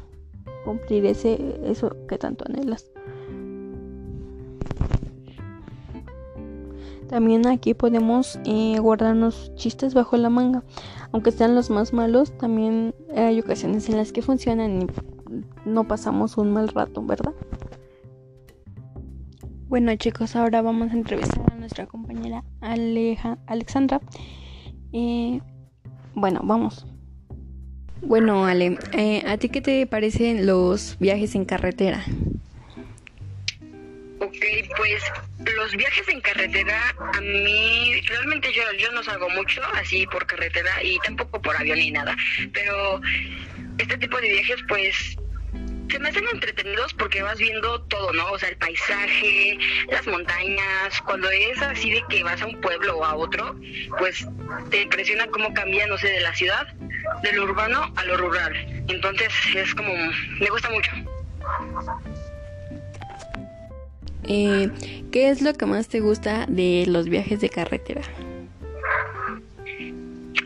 cumplir 0.64 1.06
ese 1.06 1.60
eso 1.64 1.96
que 2.08 2.18
tanto 2.18 2.44
anhelas. 2.48 2.90
También 7.08 7.46
aquí 7.46 7.72
podemos 7.72 8.38
eh, 8.44 8.78
guardarnos 8.78 9.52
chistes 9.54 9.94
bajo 9.94 10.16
la 10.18 10.28
manga. 10.28 10.62
Aunque 11.12 11.32
sean 11.32 11.54
los 11.54 11.70
más 11.70 11.92
malos, 11.92 12.36
también 12.36 12.94
hay 13.14 13.40
ocasiones 13.40 13.88
en 13.88 13.96
las 13.96 14.12
que 14.12 14.22
funcionan 14.22 14.82
y 14.82 14.86
no 15.64 15.84
pasamos 15.84 16.36
un 16.36 16.52
mal 16.52 16.68
rato, 16.68 17.02
¿verdad? 17.02 17.32
Bueno 19.68 19.94
chicos, 19.96 20.34
ahora 20.34 20.62
vamos 20.62 20.90
a 20.90 20.94
entrevistar 20.94 21.52
a 21.52 21.56
nuestra 21.56 21.86
compañera 21.86 22.42
Aleja 22.60 23.38
Alexandra. 23.46 24.00
Eh, 24.92 25.40
bueno, 26.14 26.40
vamos. 26.42 26.86
Bueno, 28.00 28.46
Ale, 28.46 28.78
eh, 28.92 29.24
¿a 29.26 29.36
ti 29.36 29.48
qué 29.48 29.60
te 29.60 29.86
parecen 29.86 30.46
los 30.46 30.96
viajes 30.98 31.34
en 31.34 31.44
carretera? 31.44 32.02
Ok, 34.20 34.36
pues 34.76 35.02
los 35.56 35.76
viajes 35.76 36.08
en 36.08 36.20
carretera, 36.20 36.94
a 37.14 37.20
mí 37.20 38.00
realmente 38.06 38.52
yo, 38.52 38.62
yo 38.78 38.90
no 38.92 39.02
salgo 39.02 39.28
mucho 39.30 39.62
así 39.74 40.06
por 40.06 40.26
carretera 40.26 40.82
y 40.82 40.98
tampoco 41.00 41.40
por 41.40 41.56
avión 41.56 41.78
ni 41.78 41.92
nada, 41.92 42.16
pero 42.52 43.00
este 43.78 43.96
tipo 43.98 44.20
de 44.20 44.28
viajes 44.28 44.60
pues 44.68 45.16
se 45.88 45.98
me 45.98 46.08
hacen 46.08 46.24
entretenidos 46.32 46.92
porque 46.94 47.22
vas 47.22 47.38
viendo 47.38 47.80
todo, 47.82 48.12
¿no? 48.12 48.26
O 48.32 48.38
sea, 48.38 48.48
el 48.48 48.56
paisaje, 48.56 49.58
las 49.90 50.06
montañas, 50.06 51.00
cuando 51.04 51.30
es 51.30 51.60
así 51.62 51.90
de 51.90 52.02
que 52.08 52.22
vas 52.22 52.42
a 52.42 52.46
un 52.46 52.60
pueblo 52.60 52.98
o 52.98 53.04
a 53.04 53.14
otro, 53.14 53.56
pues 53.98 54.26
te 54.70 54.82
impresiona 54.82 55.26
cómo 55.28 55.54
cambia, 55.54 55.86
no 55.86 55.96
sé, 55.96 56.08
de 56.08 56.20
la 56.20 56.34
ciudad, 56.34 56.66
de 57.22 57.32
lo 57.32 57.44
urbano 57.44 57.92
a 57.96 58.04
lo 58.04 58.16
rural. 58.16 58.52
Entonces 58.88 59.32
es 59.54 59.74
como, 59.74 59.94
me 60.40 60.50
gusta 60.50 60.70
mucho. 60.70 60.90
Eh, 64.28 64.70
¿Qué 65.10 65.30
es 65.30 65.40
lo 65.40 65.54
que 65.54 65.64
más 65.64 65.88
te 65.88 66.00
gusta 66.00 66.44
de 66.48 66.84
los 66.86 67.08
viajes 67.08 67.40
de 67.40 67.48
carretera? 67.48 68.02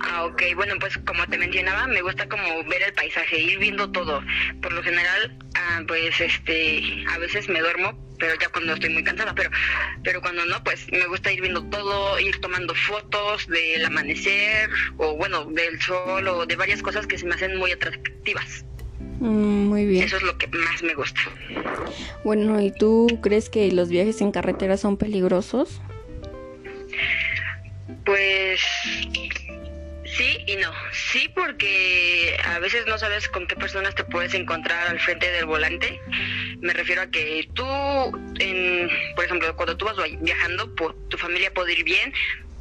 Ah, 0.05 0.25
ok, 0.25 0.43
bueno, 0.55 0.75
pues 0.79 0.97
como 0.99 1.27
te 1.27 1.37
mencionaba, 1.37 1.89
me 1.89 2.01
gusta 2.01 2.29
como 2.29 2.45
ver 2.65 2.83
el 2.83 2.93
paisaje, 2.93 3.41
ir 3.41 3.59
viendo 3.59 3.91
todo. 3.91 4.23
Por 4.61 4.73
lo 4.73 4.83
general, 4.85 5.37
ah, 5.55 5.81
pues 5.89 6.21
este, 6.21 7.05
a 7.09 7.19
veces 7.19 7.49
me 7.49 7.61
duermo, 7.61 7.99
pero 8.21 8.35
ya 8.41 8.49
cuando 8.51 8.75
estoy 8.75 8.91
muy 8.91 9.03
cansada, 9.03 9.35
pero, 9.35 9.51
pero 10.05 10.21
cuando 10.21 10.47
no, 10.47 10.63
pues 10.63 10.87
me 10.93 11.07
gusta 11.07 11.33
ir 11.33 11.41
viendo 11.41 11.65
todo, 11.65 12.21
ir 12.21 12.41
tomando 12.41 12.75
fotos 12.75 13.49
del 13.49 13.85
amanecer, 13.85 14.71
o 14.99 15.17
bueno, 15.17 15.45
del 15.47 15.81
sol, 15.83 16.29
o 16.29 16.47
de 16.47 16.55
varias 16.55 16.83
cosas 16.83 17.07
que 17.09 17.19
se 17.19 17.27
me 17.27 17.35
hacen 17.35 17.57
muy 17.57 17.73
atractivas. 17.73 18.65
Mm, 19.23 19.69
muy 19.69 19.87
bien. 19.87 20.05
Eso 20.05 20.17
es 20.17 20.23
lo 20.25 20.37
que 20.37 20.49
más 20.49 20.83
me 20.83 20.95
gusta. 20.95 21.21
Bueno, 22.25 22.61
¿y 22.61 22.73
tú 22.73 23.21
crees 23.23 23.49
que 23.49 23.71
los 23.71 23.89
viajes 23.89 24.21
en 24.21 24.33
carretera 24.33 24.77
son 24.77 24.97
peligrosos? 24.97 25.81
Pues 28.05 28.61
sí 30.17 30.39
y 30.49 30.57
no. 30.57 30.73
Sí 30.91 31.31
porque 31.37 32.37
a 32.45 32.59
veces 32.59 32.85
no 32.89 32.99
sabes 32.99 33.29
con 33.29 33.47
qué 33.47 33.55
personas 33.55 33.95
te 33.95 34.03
puedes 34.03 34.35
encontrar 34.35 34.89
al 34.89 34.99
frente 34.99 35.31
del 35.31 35.47
volante. 35.47 36.01
Me 36.61 36.73
refiero 36.73 37.03
a 37.03 37.07
que 37.07 37.49
tú, 37.55 37.65
en, 38.41 38.91
por 39.15 39.25
ejemplo, 39.25 39.55
cuando 39.55 39.77
tú 39.77 39.85
vas 39.85 39.97
viajando, 40.21 40.69
tu 41.09 41.17
familia 41.17 41.55
puede 41.55 41.75
ir 41.75 41.85
bien, 41.85 42.13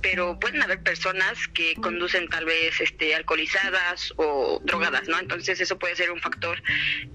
pero 0.02 0.40
pueden 0.40 0.62
haber 0.62 0.82
personas 0.82 1.48
que 1.54 1.76
conducen 1.76 2.28
tal 2.28 2.46
vez 2.46 2.80
este, 2.82 3.16
alcoholizadas 3.16 4.14
o 4.18 4.62
drogadas, 4.64 5.08
¿no? 5.08 5.20
Entonces 5.20 5.60
eso 5.60 5.78
puede 5.78 5.96
ser 5.96 6.12
un 6.12 6.20
factor 6.20 6.62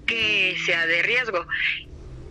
que 0.05 0.57
sea 0.65 0.85
de 0.87 1.01
riesgo. 1.03 1.45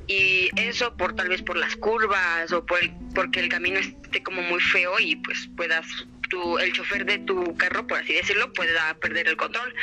Y 0.08 0.50
eso 0.56 0.96
por 0.96 1.14
tal 1.16 1.28
vez 1.28 1.42
por 1.42 1.56
las 1.56 1.74
curvas 1.76 2.52
o 2.52 2.64
por 2.64 2.78
porque 3.14 3.40
el 3.40 3.48
camino 3.48 3.80
esté 3.80 4.22
como 4.22 4.40
muy 4.42 4.60
feo 4.60 5.00
y 5.00 5.16
pues 5.16 5.48
puedas 5.56 5.86
tu, 6.28 6.58
el 6.58 6.72
chofer 6.72 7.04
de 7.04 7.18
tu 7.18 7.56
carro, 7.56 7.86
por 7.86 7.98
así 7.98 8.12
decirlo, 8.12 8.52
pueda 8.52 8.94
perder 9.00 9.28
el 9.28 9.36
control. 9.36 9.74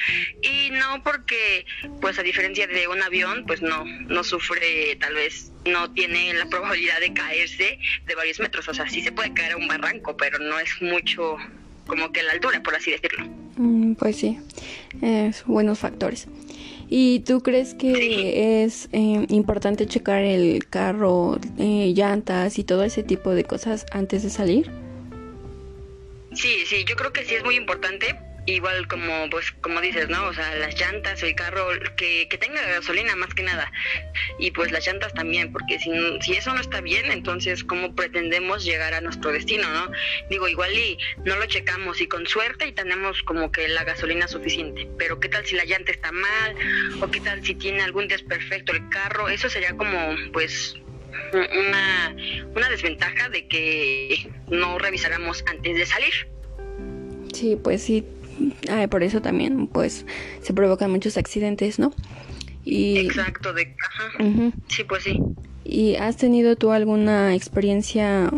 Y 0.42 0.72
no 0.72 1.04
porque, 1.04 1.66
pues 2.02 2.20
a 2.20 2.24
diferencia 2.24 2.68
de 2.68 2.88
un 2.88 3.02
avión, 3.02 3.44
pues 3.46 3.62
no, 3.62 3.86
no 3.86 4.24
sufre, 4.24 4.96
tal 5.00 5.14
vez 5.16 5.52
no 5.66 5.92
tiene 5.92 6.34
la 6.34 6.46
probabilidad 6.48 7.00
de 7.00 7.14
caerse 7.14 7.80
de 8.06 8.16
varios 8.16 8.40
metros. 8.40 8.68
O 8.68 8.74
sea, 8.74 8.90
sí 8.90 9.02
se 9.02 9.12
puede 9.12 9.34
caer 9.34 9.54
a 9.54 9.58
un 9.58 9.68
barranco, 9.68 10.16
pero 10.18 10.40
no 10.40 10.60
es 10.60 10.82
mucho 10.82 11.38
como 11.88 12.12
que 12.12 12.24
la 12.24 12.34
altura, 12.34 12.62
por 12.64 12.76
así 12.76 12.92
decirlo. 12.92 13.26
Mm, 13.58 13.94
pues 13.94 14.18
sí, 14.18 14.40
es 15.02 15.44
buenos 15.46 15.80
factores. 15.80 16.28
¿Y 16.90 17.22
tú 17.22 17.42
crees 17.42 17.74
que 17.74 18.64
es 18.64 18.88
eh, 18.92 19.26
importante 19.30 19.88
checar 19.88 20.24
el 20.24 20.68
carro, 20.68 21.40
eh, 21.58 21.92
llantas 21.96 22.60
y 22.60 22.64
todo 22.64 22.84
ese 22.84 23.04
tipo 23.04 23.32
de 23.32 23.46
cosas 23.46 23.86
antes 23.92 24.24
de 24.24 24.30
salir? 24.30 24.83
Sí, 26.36 26.65
sí, 26.65 26.86
yo 26.88 26.96
creo 26.96 27.13
que 27.13 27.26
sí 27.26 27.36
es 27.36 27.43
muy 27.43 27.56
importante 27.56 28.15
igual 28.46 28.88
como 28.88 29.30
pues 29.30 29.52
como 29.62 29.80
dices 29.80 30.10
no 30.10 30.26
o 30.26 30.34
sea 30.34 30.56
las 30.56 30.78
llantas 30.80 31.24
el 31.24 31.36
carro 31.36 31.65
que, 31.96 32.28
que 32.30 32.38
tenga 32.38 32.62
gasolina 32.62 33.15
más 33.15 33.34
que 33.34 33.43
nada 33.43 33.72
y 34.38 34.52
pues 34.52 34.72
las 34.72 34.86
llantas 34.86 35.13
también 35.13 35.52
porque 35.52 35.80
si, 35.80 35.91
si 36.22 36.34
eso 36.34 36.54
no 36.54 36.60
está 36.60 36.82
bien 36.82 37.12
entonces 37.12 37.63
cómo 37.63 37.96
pretendemos 37.96 38.65
llegar 38.65 38.93
a 38.93 39.02
nuestro 39.02 39.32
destino 39.32 39.69
no 39.69 39.91
digo 40.30 40.48
igual 40.48 40.74
y 40.74 40.98
no 41.24 41.36
lo 41.38 41.46
checamos 41.46 42.02
y 42.02 42.08
con 42.08 42.28
suerte 42.28 42.67
y 42.67 42.74
tenemos 42.74 43.24
como 43.24 43.52
que 43.52 43.67
la 43.69 43.84
gasolina 43.84 44.28
suficiente 44.28 44.89
pero 44.98 45.19
qué 45.19 45.30
tal 45.30 45.46
si 45.46 45.56
la 45.56 45.65
llanta 45.65 45.91
está 45.91 46.12
mal 46.12 46.56
o 47.02 47.10
qué 47.10 47.22
tal 47.22 47.43
si 47.46 47.56
tiene 47.56 47.82
algún 47.82 48.08
desperfecto 48.08 48.74
el 48.74 48.89
carro 48.89 49.30
eso 49.30 49.50
sería 49.50 49.76
como 49.78 50.15
pues 50.34 50.76
una, 51.34 52.15
una 52.56 52.69
desventaja 52.69 53.30
de 53.30 53.47
que 53.47 54.32
no 54.49 54.78
revisáramos 54.78 55.43
antes 55.47 55.78
de 55.78 55.86
salir. 55.86 56.13
Sí, 57.34 57.58
pues 57.62 57.82
sí, 57.82 58.06
por 58.89 59.04
eso 59.04 59.21
también 59.21 59.67
pues 59.67 60.06
se 60.41 60.54
provocan 60.54 60.91
muchos 60.91 61.17
accidentes, 61.17 61.80
¿no? 61.80 61.93
Y, 62.65 62.97
Exacto, 62.99 63.54
de 63.54 63.76
Sí, 64.67 64.84
pues 64.84 65.04
sí. 65.04 65.19
¿Y 65.65 65.95
has 65.95 66.17
tenido 66.17 66.56
tú 66.56 66.71
alguna 66.71 67.36
experiencia, 67.36 68.30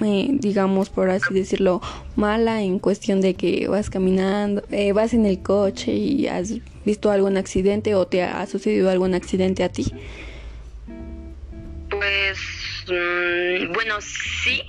eh, 0.00 0.28
digamos, 0.30 0.90
por 0.90 1.10
así 1.10 1.32
decirlo, 1.32 1.80
mala 2.16 2.62
en 2.62 2.80
cuestión 2.80 3.20
de 3.20 3.34
que 3.34 3.68
vas 3.68 3.88
caminando, 3.88 4.64
eh, 4.70 4.92
vas 4.92 5.14
en 5.14 5.24
el 5.24 5.42
coche 5.42 5.92
y 5.92 6.26
has 6.26 6.54
visto 6.84 7.10
algún 7.10 7.36
accidente 7.36 7.94
o 7.94 8.06
te 8.06 8.22
ha 8.22 8.44
sucedido 8.46 8.90
algún 8.90 9.14
accidente 9.14 9.62
a 9.62 9.68
ti? 9.68 9.92
Pues, 11.92 12.38
mm, 12.88 13.72
bueno, 13.72 14.00
sí, 14.00 14.62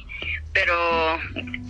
pero 0.52 1.20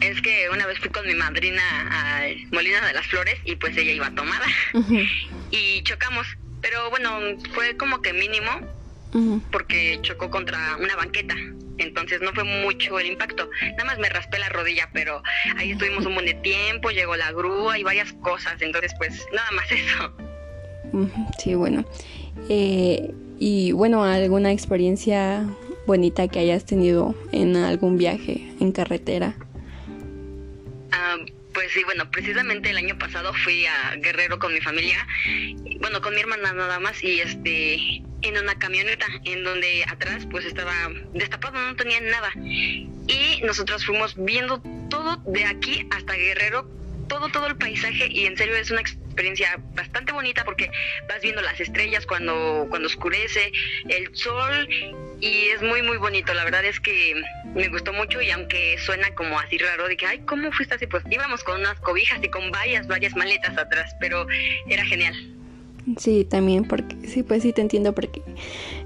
es 0.02 0.20
que 0.22 0.50
una 0.50 0.66
vez 0.66 0.80
fui 0.80 0.90
con 0.90 1.06
mi 1.06 1.14
madrina 1.14 1.62
a 1.92 2.28
Molina 2.52 2.86
de 2.88 2.94
las 2.94 3.06
Flores 3.06 3.36
y 3.46 3.56
pues 3.56 3.78
ella 3.78 3.92
iba 3.92 4.10
tomada 4.16 4.46
y 5.52 5.84
chocamos, 5.84 6.26
pero 6.60 6.90
bueno, 6.90 7.20
fue 7.54 7.78
como 7.78 8.02
que 8.02 8.14
mínimo 8.14 8.50
porque 9.52 10.00
chocó 10.02 10.32
contra 10.32 10.76
una 10.78 10.96
banqueta, 10.96 11.36
entonces 11.78 12.20
no 12.22 12.34
fue 12.34 12.44
mucho 12.44 12.98
el 12.98 13.06
impacto, 13.06 13.48
nada 13.62 13.86
más 13.86 14.00
me 14.00 14.10
raspé 14.10 14.40
la 14.40 14.50
rodilla, 14.50 14.90
pero 14.92 15.22
ahí 15.58 15.74
estuvimos 15.74 16.04
un 16.08 16.16
buen 16.16 16.26
de 16.26 16.34
tiempo, 16.34 16.90
llegó 16.90 17.16
la 17.16 17.32
grúa 17.32 17.78
y 17.78 17.84
varias 17.84 18.12
cosas, 18.14 18.60
entonces 18.60 18.92
pues 18.98 19.24
nada 19.32 19.52
más 19.52 19.72
eso. 19.72 20.16
Sí, 21.38 21.54
bueno. 21.54 21.86
Eh, 22.50 23.14
y 23.40 23.72
bueno, 23.72 24.04
¿alguna 24.04 24.52
experiencia 24.52 25.46
bonita 25.86 26.28
que 26.28 26.40
hayas 26.40 26.66
tenido 26.66 27.16
en 27.32 27.56
algún 27.56 27.98
viaje 27.98 28.52
en 28.60 28.72
carretera? 28.72 29.36
Ah, 30.92 31.18
pues 31.54 31.72
sí, 31.72 31.84
bueno, 31.84 32.10
precisamente 32.10 32.70
el 32.70 32.78
año 32.78 32.98
pasado 32.98 33.34
fui 33.44 33.66
a 33.66 33.96
Guerrero 33.98 34.40
con 34.40 34.54
mi 34.54 34.62
familia, 34.62 35.06
bueno, 35.82 36.02
con 36.02 36.14
mi 36.14 36.22
hermana 36.22 36.54
nada 36.54 36.80
más, 36.80 37.04
y 37.04 37.20
este, 37.20 37.76
en 38.22 38.38
una 38.42 38.56
camioneta, 38.56 39.06
en 39.26 39.44
donde 39.44 39.84
atrás 39.88 40.28
pues 40.30 40.46
estaba 40.46 40.74
destapado, 41.14 41.60
no 41.60 41.76
tenía 41.76 42.02
nada. 42.02 42.32
Y 42.46 43.42
nosotros 43.44 43.86
fuimos 43.86 44.16
viendo 44.18 44.62
todo 44.90 45.18
de 45.28 45.46
aquí 45.46 45.86
hasta 45.92 46.14
Guerrero, 46.14 46.70
todo, 47.08 47.30
todo 47.30 47.48
el 47.48 47.58
paisaje, 47.58 48.08
y 48.10 48.26
en 48.26 48.38
serio 48.38 48.56
es 48.56 48.72
una 48.72 48.82
experiencia 48.82 49.03
bastante 49.74 50.12
bonita 50.12 50.44
porque 50.44 50.70
vas 51.08 51.22
viendo 51.22 51.42
las 51.42 51.60
estrellas 51.60 52.06
cuando, 52.06 52.68
cuando 52.70 52.88
oscurece, 52.88 53.52
el 53.90 54.16
sol 54.16 54.68
y 55.20 55.48
es 55.48 55.62
muy 55.62 55.82
muy 55.82 55.98
bonito, 55.98 56.34
la 56.34 56.44
verdad 56.44 56.66
es 56.66 56.80
que 56.80 57.22
me 57.54 57.68
gustó 57.70 57.94
mucho 57.94 58.22
y 58.22 58.32
aunque 58.32 58.78
suena 58.80 59.14
como 59.16 59.40
así 59.40 59.58
raro 59.58 59.88
de 59.88 59.96
que, 59.96 60.06
ay, 60.06 60.20
¿cómo 60.26 60.52
fuiste 60.52 60.76
así? 60.76 60.88
Pues 60.88 61.04
íbamos 61.10 61.44
con 61.44 61.60
unas 61.60 61.80
cobijas 61.80 62.20
y 62.24 62.30
con 62.30 62.52
varias, 62.52 62.88
varias 62.88 63.16
maletas 63.16 63.58
atrás, 63.58 63.96
pero 64.00 64.26
era 64.68 64.84
genial. 64.86 65.16
Sí, 65.98 66.26
también, 66.26 66.66
porque 66.66 66.96
sí, 67.08 67.24
pues 67.24 67.44
sí 67.44 67.52
te 67.52 67.62
entiendo, 67.62 67.94
porque 67.94 68.22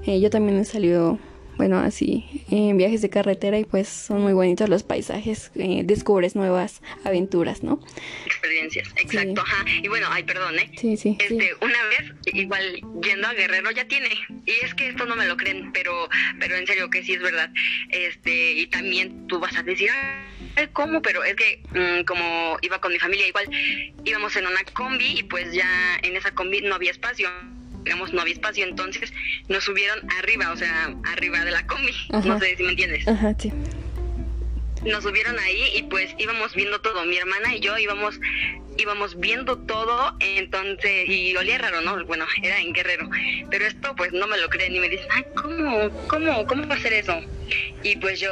eh, 0.04 0.20
yo 0.20 0.30
también 0.30 0.58
he 0.58 0.64
salido 0.64 1.18
bueno, 1.58 1.80
así, 1.80 2.24
en 2.52 2.76
viajes 2.76 3.02
de 3.02 3.10
carretera 3.10 3.58
y 3.58 3.64
pues 3.64 3.88
son 3.88 4.22
muy 4.22 4.32
bonitos 4.32 4.68
los 4.68 4.84
paisajes, 4.84 5.50
eh, 5.56 5.82
descubres 5.84 6.36
nuevas 6.36 6.80
aventuras, 7.04 7.64
¿no? 7.64 7.84
Experiencias, 8.26 8.88
exacto, 8.96 9.40
ajá. 9.40 9.64
Y 9.82 9.88
bueno, 9.88 10.06
ay, 10.08 10.22
perdón, 10.22 10.56
¿eh? 10.56 10.70
Sí, 10.78 10.96
sí. 10.96 11.16
Este, 11.18 11.50
una 11.60 11.84
vez, 11.86 12.14
igual, 12.26 12.80
yendo 13.02 13.26
a 13.26 13.34
Guerrero 13.34 13.72
ya 13.72 13.88
tiene, 13.88 14.08
y 14.46 14.52
es 14.64 14.72
que 14.74 14.88
esto 14.88 15.04
no 15.04 15.16
me 15.16 15.26
lo 15.26 15.36
creen, 15.36 15.72
pero, 15.72 16.08
pero 16.38 16.54
en 16.54 16.66
serio 16.66 16.88
que 16.90 17.02
sí 17.02 17.14
es 17.14 17.22
verdad. 17.22 17.50
Este, 17.90 18.52
y 18.52 18.68
también 18.68 19.26
tú 19.26 19.40
vas 19.40 19.56
a 19.56 19.64
decir, 19.64 19.90
ay, 20.54 20.68
¿cómo? 20.72 21.02
Pero 21.02 21.24
es 21.24 21.34
que 21.34 21.60
mm, 21.72 22.04
como 22.04 22.56
iba 22.62 22.80
con 22.80 22.92
mi 22.92 23.00
familia, 23.00 23.26
igual 23.26 23.50
íbamos 24.04 24.36
en 24.36 24.46
una 24.46 24.62
combi 24.74 25.18
y 25.18 25.22
pues 25.24 25.52
ya 25.52 25.98
en 26.02 26.14
esa 26.14 26.30
combi 26.30 26.60
no 26.60 26.76
había 26.76 26.92
espacio 26.92 27.28
digamos, 27.84 28.12
no 28.12 28.20
había 28.20 28.34
espacio, 28.34 28.64
entonces 28.64 29.12
nos 29.48 29.64
subieron 29.64 29.98
arriba, 30.18 30.52
o 30.52 30.56
sea, 30.56 30.94
arriba 31.04 31.44
de 31.44 31.50
la 31.50 31.66
combi. 31.66 31.92
No 32.10 32.38
sé 32.38 32.56
si 32.56 32.62
me 32.62 32.70
entiendes. 32.70 33.06
Ajá, 33.08 33.34
sí. 33.38 33.52
Nos 34.84 35.02
subieron 35.02 35.38
ahí 35.38 35.72
y 35.76 35.82
pues 35.84 36.14
íbamos 36.18 36.54
viendo 36.54 36.80
todo. 36.80 37.04
Mi 37.04 37.16
hermana 37.16 37.54
y 37.54 37.60
yo 37.60 37.76
íbamos 37.78 38.20
íbamos 38.78 39.18
viendo 39.18 39.58
todo, 39.58 40.14
entonces, 40.20 41.08
y 41.08 41.36
olía 41.36 41.58
raro, 41.58 41.80
¿no? 41.80 42.04
Bueno, 42.06 42.24
era 42.42 42.60
en 42.60 42.72
Guerrero, 42.72 43.10
pero 43.50 43.66
esto 43.66 43.94
pues 43.96 44.12
no 44.12 44.26
me 44.26 44.38
lo 44.38 44.48
creen 44.48 44.74
y 44.74 44.80
me 44.80 44.88
dicen, 44.88 45.06
ay, 45.10 45.24
¿cómo, 45.34 45.90
cómo, 46.06 46.46
cómo 46.46 46.66
va 46.66 46.76
a 46.76 46.78
ser 46.78 46.92
eso? 46.92 47.20
Y 47.82 47.96
pues 47.96 48.20
yo, 48.20 48.30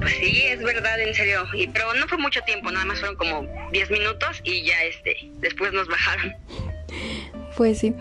pues 0.00 0.14
sí, 0.14 0.42
es 0.42 0.62
verdad, 0.62 1.00
en 1.00 1.14
serio, 1.14 1.46
y, 1.54 1.68
pero 1.68 1.94
no 1.94 2.08
fue 2.08 2.18
mucho 2.18 2.40
tiempo, 2.42 2.70
nada 2.70 2.84
más 2.84 2.98
fueron 2.98 3.16
como 3.16 3.46
10 3.72 3.90
minutos 3.90 4.40
y 4.44 4.64
ya, 4.64 4.82
este, 4.84 5.16
después 5.38 5.72
nos 5.72 5.86
bajaron. 5.86 6.34
Pues 7.56 7.78
sí. 7.78 7.94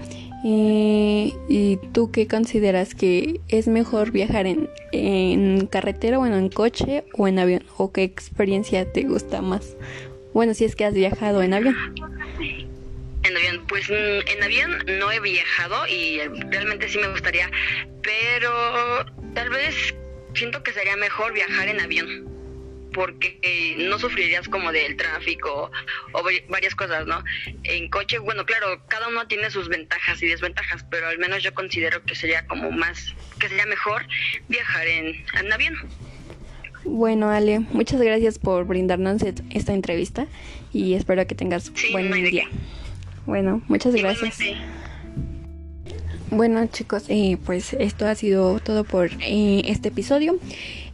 Eh, 0.43 1.33
¿Y 1.47 1.77
tú 1.93 2.11
qué 2.11 2.27
consideras 2.27 2.93
que 2.93 3.41
es 3.47 3.67
mejor 3.67 4.11
viajar 4.11 4.45
en, 4.45 4.69
en 4.91 5.65
carretera, 5.67 6.17
bueno, 6.17 6.37
en 6.37 6.49
coche 6.49 7.05
o 7.13 7.27
en 7.27 7.39
avión? 7.39 7.63
¿O 7.77 7.91
qué 7.91 8.03
experiencia 8.03 8.91
te 8.91 9.03
gusta 9.03 9.41
más? 9.41 9.75
Bueno, 10.33 10.53
si 10.53 10.65
es 10.65 10.75
que 10.75 10.85
has 10.85 10.93
viajado 10.93 11.41
en 11.41 11.53
avión. 11.53 11.75
En 13.23 13.37
avión, 13.37 13.65
pues 13.67 13.89
mm, 13.89 14.27
en 14.27 14.43
avión 14.43 14.83
no 14.99 15.11
he 15.11 15.19
viajado 15.19 15.87
y 15.87 16.19
realmente 16.51 16.89
sí 16.89 16.99
me 16.99 17.07
gustaría, 17.07 17.49
pero 18.03 18.51
tal 19.33 19.49
vez 19.49 19.95
siento 20.33 20.61
que 20.61 20.73
sería 20.73 20.95
mejor 20.97 21.33
viajar 21.33 21.69
en 21.69 21.79
avión 21.79 22.34
porque 22.95 23.37
eh, 23.41 23.75
no 23.77 23.99
sufrirías 23.99 24.47
como 24.47 24.71
del 24.71 24.95
tráfico 24.95 25.69
o 26.13 26.23
varias 26.47 26.73
cosas, 26.75 27.05
¿no? 27.05 27.21
En 27.63 27.89
coche, 27.89 28.19
bueno, 28.19 28.45
claro, 28.45 28.81
cada 28.87 29.09
uno 29.09 29.27
tiene 29.27 29.51
sus 29.51 29.67
ventajas 29.67 30.23
y 30.23 30.27
desventajas, 30.27 30.85
pero 30.89 31.09
al 31.09 31.19
menos 31.19 31.43
yo 31.43 31.53
considero 31.53 32.01
que 32.03 32.15
sería 32.15 32.47
como 32.47 32.71
más, 32.71 33.13
que 33.37 33.49
sería 33.49 33.65
mejor 33.65 34.07
viajar 34.47 34.87
en, 34.87 35.25
avión. 35.51 35.75
Bueno, 36.85 37.29
Ale, 37.29 37.59
muchas 37.59 37.99
gracias 37.99 38.39
por 38.39 38.65
brindarnos 38.65 39.21
esta 39.23 39.73
entrevista 39.73 40.27
y 40.71 40.93
espero 40.93 41.27
que 41.27 41.35
tengas 41.35 41.73
buen 41.91 42.11
día. 42.23 42.47
Bueno, 43.25 43.61
muchas 43.67 43.93
gracias. 43.93 44.39
Bueno 46.31 46.65
chicos, 46.67 47.05
eh, 47.09 47.37
pues 47.45 47.73
esto 47.73 48.07
ha 48.07 48.15
sido 48.15 48.59
todo 48.59 48.83
por 48.83 49.09
eh, 49.21 49.63
este 49.65 49.89
episodio. 49.89 50.39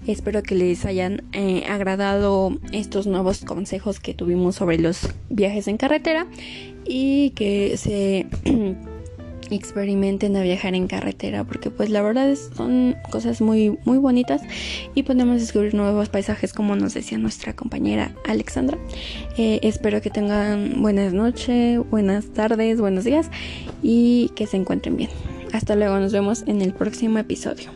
Espero 0.07 0.41
que 0.41 0.55
les 0.55 0.85
hayan 0.85 1.23
eh, 1.31 1.65
agradado 1.69 2.57
estos 2.71 3.05
nuevos 3.05 3.45
consejos 3.45 3.99
que 3.99 4.13
tuvimos 4.13 4.55
sobre 4.55 4.79
los 4.79 5.07
viajes 5.29 5.67
en 5.67 5.77
carretera 5.77 6.25
y 6.85 7.31
que 7.31 7.77
se 7.77 8.25
experimenten 9.51 10.35
a 10.37 10.41
viajar 10.41 10.73
en 10.73 10.87
carretera 10.87 11.43
porque 11.43 11.69
pues 11.69 11.89
la 11.89 12.01
verdad 12.01 12.33
son 12.55 12.95
cosas 13.11 13.41
muy 13.41 13.77
muy 13.85 13.97
bonitas 13.97 14.41
y 14.95 15.03
podemos 15.03 15.39
descubrir 15.39 15.75
nuevos 15.75 16.09
paisajes 16.09 16.53
como 16.53 16.75
nos 16.75 16.93
decía 16.93 17.17
nuestra 17.17 17.53
compañera 17.55 18.15
Alexandra. 18.27 18.79
Eh, 19.37 19.59
espero 19.61 20.01
que 20.01 20.09
tengan 20.09 20.81
buenas 20.81 21.13
noches 21.13 21.79
buenas 21.91 22.25
tardes 22.27 22.81
buenos 22.81 23.03
días 23.03 23.29
y 23.83 24.31
que 24.35 24.47
se 24.47 24.57
encuentren 24.57 24.97
bien. 24.97 25.09
Hasta 25.53 25.75
luego 25.75 25.99
nos 25.99 26.11
vemos 26.11 26.43
en 26.47 26.61
el 26.61 26.73
próximo 26.73 27.19
episodio 27.19 27.69